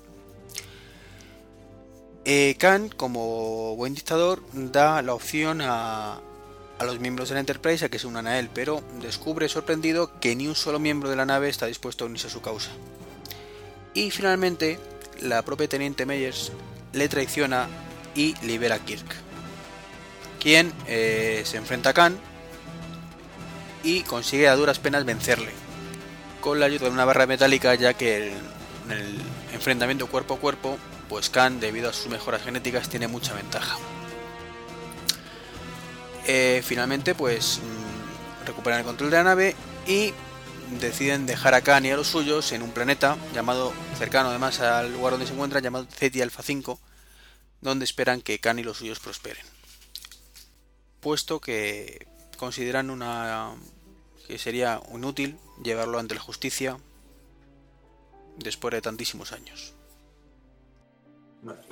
Eh, 2.24 2.56
Khan, 2.60 2.90
como 2.90 3.76
buen 3.76 3.96
dictador, 3.96 4.44
da 4.54 5.02
la 5.02 5.14
opción 5.14 5.62
a, 5.62 6.22
a 6.82 6.84
los 6.84 7.00
miembros 7.00 7.30
del 7.30 7.38
Enterprise 7.38 7.86
a 7.86 7.90
que 7.90 8.00
se 8.00 8.08
unan 8.08 8.26
a 8.26 8.40
él, 8.40 8.50
pero 8.52 8.82
descubre 9.02 9.48
sorprendido 9.48 10.20
que 10.20 10.36
ni 10.36 10.48
un 10.48 10.56
solo 10.56 10.80
miembro 10.80 11.10
de 11.12 11.16
la 11.16 11.28
nave 11.28 11.48
está 11.48 11.68
dispuesto 11.68 12.04
a 12.04 12.08
unirse 12.08 12.26
a 12.26 12.32
su 12.32 12.42
causa. 12.42 12.72
Y 13.94 14.10
finalmente, 14.10 14.80
la 15.22 15.44
propia 15.44 15.68
teniente 15.70 16.08
Meyers 16.08 16.52
le 16.94 17.08
traiciona 17.08 17.68
y 18.16 18.36
libera 18.46 18.76
a 18.76 18.80
Kirk, 18.80 19.06
quien 20.40 20.74
eh, 20.88 21.44
se 21.46 21.58
enfrenta 21.58 21.90
a 21.90 21.94
Khan 21.94 22.18
y 23.84 24.02
consigue 24.02 24.48
a 24.48 24.56
duras 24.56 24.80
penas 24.80 25.06
vencerle, 25.06 25.52
con 26.42 26.60
la 26.60 26.66
ayuda 26.66 26.86
de 26.86 26.92
una 26.94 27.06
barra 27.06 27.28
metálica, 27.28 27.76
ya 27.76 27.94
que 27.94 28.18
el- 28.18 28.34
en 28.90 28.92
el 28.92 29.22
enfrentamiento 29.54 30.08
cuerpo 30.08 30.34
a 30.34 30.40
cuerpo, 30.40 30.78
pues 31.10 31.30
Khan, 31.30 31.60
debido 31.60 31.90
a 31.90 31.94
sus 31.94 32.08
mejoras 32.08 32.42
genéticas, 32.42 32.90
tiene 32.90 33.08
mucha 33.08 33.34
ventaja. 33.34 33.78
Eh, 36.28 36.62
finalmente, 36.64 37.16
pues 37.16 37.60
mm, 37.60 38.46
recuperan 38.46 38.80
el 38.80 38.86
control 38.86 39.10
de 39.10 39.18
la 39.18 39.24
nave 39.24 39.56
y 39.88 40.14
deciden 40.80 41.26
dejar 41.26 41.54
a 41.54 41.62
Khan 41.62 41.86
y 41.86 41.92
a 41.92 41.98
los 41.98 42.08
suyos 42.08 42.52
en 42.52 42.62
un 42.62 42.72
planeta 42.72 43.18
llamado, 43.34 43.74
cercano 43.98 44.30
además 44.30 44.60
al 44.60 44.94
lugar 44.94 45.12
donde 45.12 45.28
se 45.28 45.34
encuentra, 45.34 45.60
llamado 45.60 45.86
Ceti 45.86 46.22
Alpha 46.22 46.44
5, 46.44 46.80
donde 47.62 47.86
esperan 47.86 48.22
que 48.22 48.40
Khan 48.40 48.60
y 48.60 48.64
los 48.64 48.78
suyos 48.78 49.00
prosperen. 49.00 49.46
Puesto 51.00 51.42
que 51.42 52.08
consideran 52.38 52.90
una 52.90 53.54
que 54.28 54.38
sería 54.38 54.82
inútil 54.94 55.38
llevarlo 55.64 56.00
ante 56.00 56.16
la 56.16 56.22
justicia 56.22 56.78
después 58.38 58.72
de 58.74 58.82
tantísimos 58.82 59.32
años. 59.32 59.74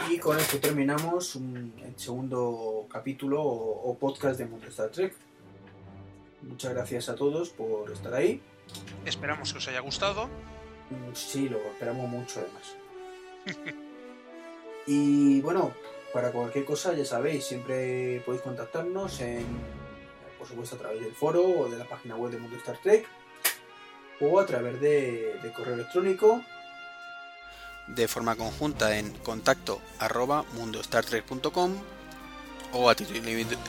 Y 0.09 0.17
con 0.17 0.39
esto 0.39 0.59
terminamos 0.59 1.35
un- 1.35 1.73
el 1.85 1.97
segundo 1.99 2.87
capítulo 2.89 3.41
o, 3.41 3.89
o 3.91 3.97
podcast 3.97 4.39
de 4.39 4.45
Mundo 4.45 4.67
Star 4.67 4.89
Trek. 4.89 5.13
Muchas 6.41 6.73
gracias 6.73 7.09
a 7.09 7.15
todos 7.15 7.49
por 7.49 7.91
estar 7.91 8.13
ahí. 8.13 8.41
Esperamos 9.05 9.51
que 9.51 9.57
os 9.59 9.67
haya 9.67 9.81
gustado. 9.81 10.29
Sí, 11.13 11.49
lo 11.49 11.57
esperamos 11.59 12.09
mucho 12.09 12.39
además. 12.41 13.75
Y 14.87 15.41
bueno, 15.41 15.71
para 16.13 16.31
cualquier 16.31 16.65
cosa 16.65 16.93
ya 16.93 17.05
sabéis, 17.05 17.43
siempre 17.45 18.21
podéis 18.25 18.41
contactarnos 18.41 19.19
en 19.21 19.45
por 20.39 20.47
supuesto 20.47 20.77
a 20.77 20.79
través 20.79 21.01
del 21.01 21.13
foro 21.13 21.43
o 21.43 21.69
de 21.69 21.77
la 21.77 21.85
página 21.85 22.15
web 22.15 22.31
de 22.31 22.39
Mundo 22.39 22.57
Star 22.57 22.79
Trek 22.81 23.05
o 24.21 24.39
a 24.39 24.45
través 24.47 24.79
de, 24.81 25.37
de 25.43 25.51
correo 25.53 25.75
electrónico 25.75 26.41
de 27.95 28.07
forma 28.07 28.35
conjunta 28.35 28.97
en 28.97 29.11
contacto 29.19 29.79
arroba 29.99 30.43
mundostartrek.com 30.53 31.75
o 32.73 32.89
a 32.89 32.95
título, 32.95 33.19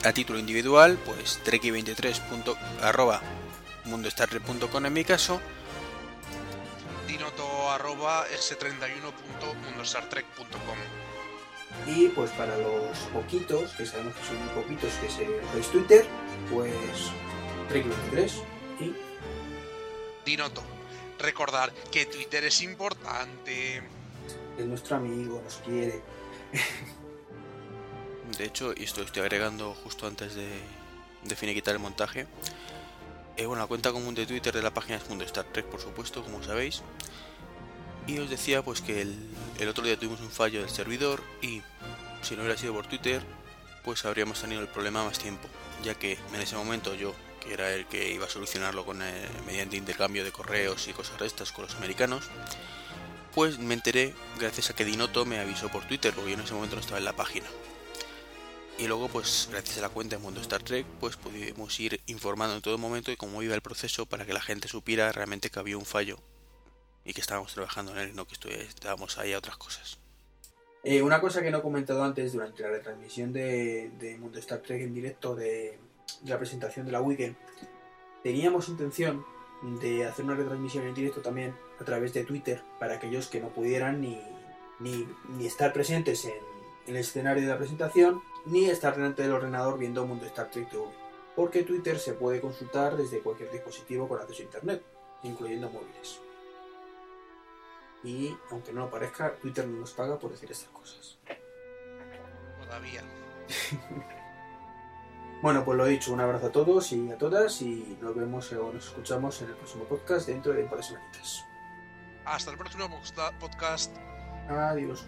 a 0.04 0.12
título 0.12 0.38
individual 0.38 0.98
pues 1.04 1.40
treki23 1.44 2.20
punto- 2.28 2.56
arroba 2.82 3.20
mundostartrek.com 3.84 4.86
en 4.86 4.92
mi 4.92 5.04
caso 5.04 5.40
Dinoto 7.06 7.70
arroba 7.70 8.26
s31.mundostartrek.com. 8.28 10.76
y 11.86 12.08
pues 12.08 12.30
para 12.32 12.56
los 12.58 12.96
poquitos, 13.12 13.70
que 13.72 13.86
sabemos 13.86 14.14
que 14.14 14.24
son 14.26 14.36
muy 14.38 14.48
poquitos 14.62 14.92
que 14.94 15.08
se 15.10 15.28
usáis 15.28 15.66
Twitter, 15.72 16.06
pues 16.50 16.72
Trek23 17.70 18.30
y 18.80 18.94
Dinoto. 20.24 20.62
Recordar 21.18 21.72
que 21.90 22.06
Twitter 22.06 22.44
es 22.44 22.60
importante. 22.62 23.82
Es 24.58 24.66
nuestro 24.66 24.96
amigo, 24.96 25.40
nos 25.42 25.56
quiere. 25.56 26.02
De 28.38 28.44
hecho, 28.44 28.72
y 28.76 28.84
esto 28.84 29.02
estoy 29.02 29.22
agregando 29.22 29.74
justo 29.74 30.06
antes 30.06 30.34
de, 30.34 30.48
de 31.24 31.36
finiquitar 31.36 31.74
el 31.74 31.80
montaje. 31.80 32.26
Eh, 33.36 33.46
bueno, 33.46 33.62
la 33.62 33.66
cuenta 33.66 33.92
común 33.92 34.14
de 34.14 34.26
Twitter 34.26 34.54
de 34.54 34.62
la 34.62 34.72
página 34.72 34.98
es 34.98 35.08
Mundo 35.08 35.24
Star 35.24 35.46
Trek, 35.46 35.66
por 35.66 35.80
supuesto, 35.80 36.22
como 36.22 36.42
sabéis. 36.42 36.82
Y 38.06 38.18
os 38.18 38.28
decía 38.30 38.62
pues 38.62 38.80
que 38.80 39.02
el, 39.02 39.16
el 39.58 39.68
otro 39.68 39.84
día 39.84 39.96
tuvimos 39.98 40.20
un 40.20 40.30
fallo 40.30 40.60
del 40.60 40.70
servidor 40.70 41.22
y 41.42 41.62
si 42.22 42.34
no 42.34 42.42
hubiera 42.42 42.58
sido 42.58 42.74
por 42.74 42.86
Twitter, 42.86 43.22
pues 43.84 44.04
habríamos 44.04 44.40
tenido 44.40 44.60
el 44.60 44.68
problema 44.68 45.04
más 45.04 45.18
tiempo, 45.18 45.48
ya 45.82 45.94
que 45.94 46.18
en 46.34 46.40
ese 46.40 46.56
momento 46.56 46.94
yo, 46.94 47.14
que 47.40 47.54
era 47.54 47.72
el 47.72 47.86
que 47.86 48.12
iba 48.12 48.26
a 48.26 48.28
solucionarlo 48.28 48.84
con 48.84 49.00
eh, 49.02 49.28
mediante 49.46 49.76
intercambio 49.76 50.24
de 50.24 50.32
correos 50.32 50.88
y 50.88 50.92
cosas 50.92 51.18
de 51.18 51.26
estas 51.26 51.52
con 51.52 51.64
los 51.64 51.74
americanos, 51.76 52.28
pues 53.34 53.58
me 53.58 53.74
enteré 53.74 54.14
gracias 54.38 54.70
a 54.70 54.74
que 54.74 54.84
Dinoto 54.84 55.24
me 55.24 55.38
avisó 55.38 55.68
por 55.68 55.84
Twitter, 55.84 56.12
porque 56.14 56.30
yo 56.30 56.36
en 56.36 56.44
ese 56.44 56.54
momento 56.54 56.76
no 56.76 56.80
estaba 56.80 56.98
en 56.98 57.04
la 57.04 57.12
página. 57.12 57.46
Y 58.78 58.86
luego, 58.86 59.08
pues 59.08 59.48
gracias 59.50 59.76
a 59.78 59.82
la 59.82 59.90
cuenta 59.90 60.16
de 60.16 60.22
Mundo 60.22 60.40
Star 60.40 60.62
Trek, 60.62 60.86
pues 61.00 61.16
pudimos 61.16 61.78
ir 61.80 62.00
informando 62.06 62.56
en 62.56 62.62
todo 62.62 62.78
momento 62.78 63.10
de 63.10 63.16
cómo 63.16 63.42
iba 63.42 63.54
el 63.54 63.60
proceso 63.60 64.06
para 64.06 64.24
que 64.24 64.32
la 64.32 64.40
gente 64.40 64.68
supiera 64.68 65.12
realmente 65.12 65.50
que 65.50 65.58
había 65.58 65.76
un 65.76 65.84
fallo 65.84 66.18
y 67.04 67.12
que 67.12 67.20
estábamos 67.20 67.52
trabajando 67.52 67.92
en 67.92 67.98
él, 67.98 68.16
no 68.16 68.26
que 68.26 68.36
estábamos 68.62 69.18
ahí 69.18 69.34
a 69.34 69.38
otras 69.38 69.58
cosas. 69.58 69.98
Eh, 70.82 71.02
una 71.02 71.20
cosa 71.20 71.42
que 71.42 71.50
no 71.50 71.58
he 71.58 71.62
comentado 71.62 72.02
antes 72.02 72.32
durante 72.32 72.62
la 72.62 72.70
retransmisión 72.70 73.34
de, 73.34 73.90
de 73.98 74.16
Mundo 74.16 74.38
Star 74.38 74.60
Trek 74.60 74.80
en 74.80 74.94
directo 74.94 75.34
de, 75.34 75.78
de 76.22 76.30
la 76.30 76.38
presentación 76.38 76.86
de 76.86 76.92
la 76.92 77.02
weekend, 77.02 77.36
teníamos 78.22 78.68
intención 78.70 79.24
de 79.82 80.06
hacer 80.06 80.24
una 80.24 80.36
retransmisión 80.36 80.86
en 80.86 80.94
directo 80.94 81.20
también 81.20 81.54
a 81.80 81.84
través 81.84 82.12
de 82.12 82.24
Twitter 82.24 82.62
para 82.78 82.94
aquellos 82.94 83.28
que 83.28 83.40
no 83.40 83.48
pudieran 83.48 84.00
ni, 84.00 84.20
ni, 84.78 85.08
ni 85.30 85.46
estar 85.46 85.72
presentes 85.72 86.24
en, 86.24 86.34
en 86.86 86.94
el 86.94 86.96
escenario 86.96 87.42
de 87.42 87.48
la 87.48 87.58
presentación 87.58 88.22
ni 88.46 88.66
estar 88.66 88.96
delante 88.96 89.22
del 89.22 89.32
ordenador 89.32 89.78
viendo 89.78 90.06
Mundo 90.06 90.26
Star 90.26 90.50
Trek 90.50 90.68
TV. 90.68 90.84
Porque 91.36 91.62
Twitter 91.62 91.98
se 91.98 92.14
puede 92.14 92.40
consultar 92.40 92.96
desde 92.96 93.20
cualquier 93.20 93.50
dispositivo 93.50 94.08
con 94.08 94.20
acceso 94.20 94.42
a 94.42 94.44
Internet, 94.44 94.82
incluyendo 95.22 95.70
móviles. 95.70 96.20
Y 98.02 98.34
aunque 98.50 98.72
no 98.72 98.80
lo 98.80 98.90
parezca, 98.90 99.34
Twitter 99.36 99.66
no 99.66 99.80
nos 99.80 99.92
paga 99.92 100.18
por 100.18 100.30
decir 100.30 100.50
estas 100.50 100.68
cosas. 100.70 101.18
Todavía. 102.62 103.02
Bueno, 105.42 105.64
pues 105.64 105.78
lo 105.78 105.86
dicho, 105.86 106.12
un 106.12 106.20
abrazo 106.20 106.48
a 106.48 106.52
todos 106.52 106.92
y 106.92 107.10
a 107.10 107.16
todas 107.16 107.62
y 107.62 107.96
nos 108.02 108.14
vemos 108.14 108.52
o 108.52 108.70
nos 108.74 108.88
escuchamos 108.88 109.40
en 109.40 109.48
el 109.48 109.54
próximo 109.54 109.84
podcast 109.84 110.26
dentro 110.26 110.52
de 110.52 110.64
un 110.64 110.68
par 110.68 110.76
de 110.76 110.84
semanitas. 110.84 111.46
Hasta 112.30 112.52
el 112.52 112.58
próximo 112.58 112.88
podcast. 113.40 113.90
Adiós. 114.48 115.04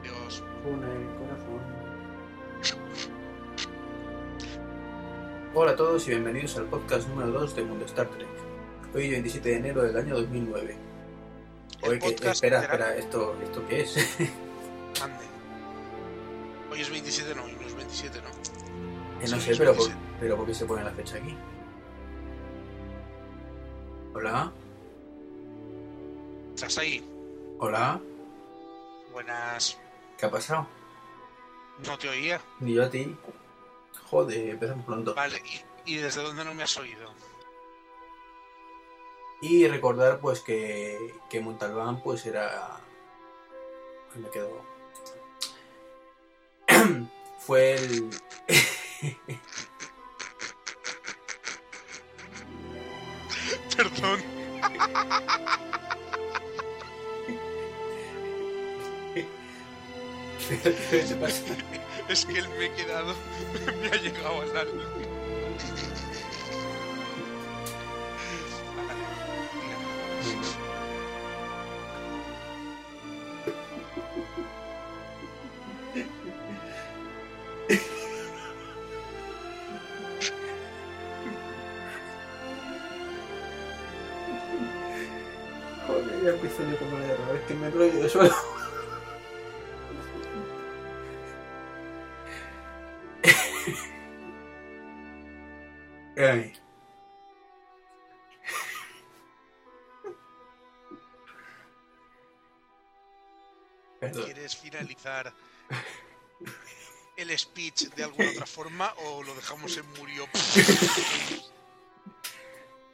Adiós. 0.00 0.42
Con 0.64 0.82
el 0.82 1.06
corazón. 1.18 1.60
Hola 5.54 5.72
a 5.72 5.76
todos 5.76 6.06
y 6.06 6.10
bienvenidos 6.12 6.56
al 6.56 6.64
podcast 6.64 7.06
número 7.10 7.32
2 7.32 7.54
de 7.54 7.64
Mundo 7.64 7.84
Star 7.84 8.08
Trek. 8.08 8.28
Hoy 8.94 9.10
27 9.10 9.46
de 9.46 9.56
enero 9.56 9.82
del 9.82 9.94
año 9.98 10.14
2009. 10.16 10.74
El 11.82 11.90
Oye, 11.90 11.98
que, 11.98 12.30
espera, 12.30 12.62
espera, 12.62 12.96
¿esto, 12.96 13.36
¿esto 13.42 13.62
qué 13.68 13.82
es? 13.82 13.96
Ande. 15.02 15.26
Hoy 16.72 16.80
es 16.80 16.88
27, 16.90 17.34
no, 17.34 17.44
hoy 17.44 17.56
no 17.60 17.66
es 17.66 17.74
27, 17.74 18.22
no. 18.22 18.28
Eh, 18.28 19.28
no 19.28 19.36
Sí, 19.36 19.40
sé, 19.40 19.56
pero 19.58 19.74
por, 19.74 19.86
27. 19.86 19.98
pero 20.18 20.36
¿por 20.38 20.46
qué 20.46 20.54
se 20.54 20.64
pone 20.64 20.82
la 20.82 20.92
fecha 20.92 21.18
aquí? 21.18 21.36
Hola, 24.14 24.50
¿Estás 26.58 26.78
ahí? 26.78 27.04
hola, 27.60 28.00
Buenas. 29.12 29.78
¿qué 30.18 30.26
ha 30.26 30.30
pasado? 30.32 30.66
No 31.86 31.96
te 31.96 32.08
oía. 32.08 32.40
Ni 32.58 32.74
yo 32.74 32.82
a 32.82 32.90
ti. 32.90 33.16
Joder, 34.10 34.50
empezamos 34.50 34.84
pronto. 34.84 35.14
Vale, 35.14 35.40
¿y, 35.86 35.94
y 35.94 35.98
desde 35.98 36.20
dónde 36.20 36.44
no 36.44 36.52
me 36.54 36.64
has 36.64 36.76
oído? 36.76 37.14
Y 39.40 39.68
recordar 39.68 40.18
pues 40.18 40.40
que, 40.40 41.14
que 41.30 41.40
Montalbán 41.40 42.02
pues 42.02 42.26
era... 42.26 42.80
Ay, 44.12 44.20
me 44.20 44.28
quedo... 44.30 44.60
Fue 47.38 47.74
el... 47.74 48.10
Perdón. 53.76 54.20
Es 62.08 62.24
que 62.24 62.38
él 62.38 62.48
me 62.48 62.66
he 62.66 62.72
quedado. 62.72 63.14
me 63.82 63.88
ha 63.88 64.00
llegado 64.00 64.40
al 64.40 64.56
alma. 64.56 64.82
Joder, 85.86 86.22
ya 86.22 86.30
yo 86.32 86.78
con 86.78 87.06
la 87.06 87.12
otra 87.12 87.32
vez 87.32 87.42
que 87.46 87.54
me 87.54 87.70
rollo 87.70 88.02
de 88.02 88.08
suelo. 88.08 88.47
El 107.16 107.36
speech 107.38 107.88
de 107.94 108.04
alguna 108.04 108.30
otra 108.30 108.46
forma 108.46 108.92
o 109.04 109.22
lo 109.22 109.34
dejamos 109.34 109.76
en 109.76 109.86
murió? 109.94 110.26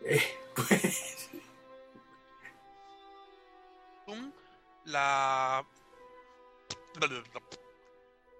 Eh, 0.07 0.39
pues... 0.55 1.29
La. 4.87 5.65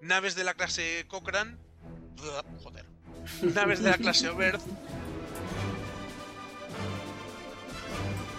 Naves 0.03 0.35
de 0.35 0.45
la 0.45 0.55
clase 0.55 1.07
Cochrane. 1.09 1.57
Joder. 2.63 2.85
Naves 3.43 3.83
de 3.83 3.91
la 3.91 3.97
clase 3.99 4.29
Oberth. 4.29 4.61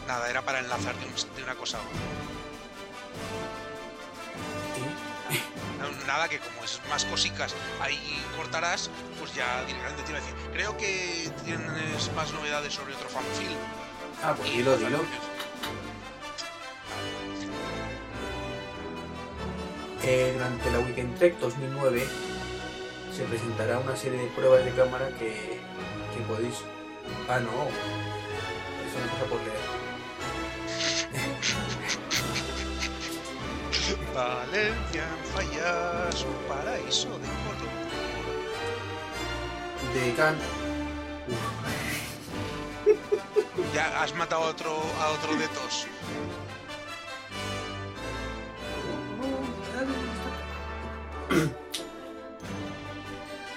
Nada, 0.08 0.30
era 0.30 0.44
para 0.46 0.60
enlazar 0.60 0.96
de, 1.00 1.06
un- 1.08 1.36
de 1.36 1.44
una 1.44 1.56
cosa 1.56 1.80
a 1.80 1.82
otra. 1.82 2.35
Nada, 6.08 6.30
que 6.30 6.40
como 6.40 6.64
es 6.64 6.80
más 6.90 7.04
cosicas, 7.06 7.56
ahí 7.82 8.24
cortarás, 8.36 8.90
pues 9.20 9.34
ya 9.34 9.64
directamente 9.66 10.04
te 10.04 10.10
iba 10.12 10.20
a 10.20 10.22
decir. 10.22 10.36
Creo 10.54 10.78
que 10.78 11.30
tienes 11.44 12.14
más 12.14 12.32
novedades 12.32 12.74
sobre 12.74 12.94
otro 12.94 13.10
fanfilm. 13.10 13.58
Ah, 14.24 14.34
pues 14.38 14.50
Y 14.50 14.58
dilo, 14.58 14.78
dilo. 14.78 15.00
Eh, 20.04 20.32
durante 20.34 20.70
la 20.70 20.80
Weekend 20.80 21.18
Trek 21.18 21.40
2009 21.40 22.08
se 23.12 23.24
presentará 23.24 23.80
una 23.80 23.96
serie 23.96 24.20
de 24.20 24.28
pruebas 24.28 24.64
de 24.64 24.72
cámara 24.72 25.08
que, 25.18 25.60
que 26.14 26.24
podéis... 26.28 26.56
Ah, 27.28 27.40
no. 27.40 27.50
Eso 27.50 29.00
no 29.02 29.12
pasa 29.14 29.26
por 29.26 29.40
leer. 29.42 29.85
Valencia 34.16 35.04
fallas, 35.34 36.24
un 36.24 36.36
paraíso 36.48 37.10
de 37.20 37.28
color. 37.44 37.76
De 39.94 40.14
Khan 40.16 40.38
Ya 43.74 44.02
has 44.02 44.14
matado 44.16 44.44
a 44.46 44.50
otro, 44.50 44.72
a 45.02 45.10
otro 45.12 45.36
de 45.36 45.48
tos. 45.50 45.86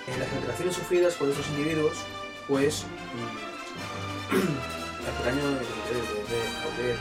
En 0.06 0.18
las 0.20 0.32
alteraciones 0.32 0.74
sufridas 0.74 1.14
por 1.14 1.28
estos 1.28 1.46
individuos, 1.48 1.92
pues. 2.46 2.84
mm, 4.30 4.34
el 4.34 5.24
daño 5.24 5.48
de, 5.50 5.54
de, 5.54 5.58
de- 5.58 5.64
de- 6.24 6.52
joder. 6.62 6.96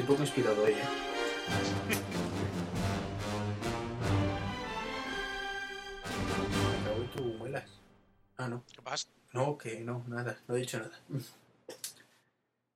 Estoy 0.00 0.14
poco 0.16 0.22
inspirado 0.22 0.62
hoy, 0.62 0.72
eh. 0.72 0.76
Me 6.88 7.06
tu 7.08 7.22
muelas. 7.36 7.82
Ah, 8.38 8.48
no. 8.48 8.64
¿Qué 8.74 8.80
pasa? 8.80 9.06
No, 9.34 9.58
que 9.58 9.80
no, 9.80 10.02
nada, 10.08 10.38
no 10.48 10.56
he 10.56 10.60
dicho 10.60 10.78
nada. 10.78 10.98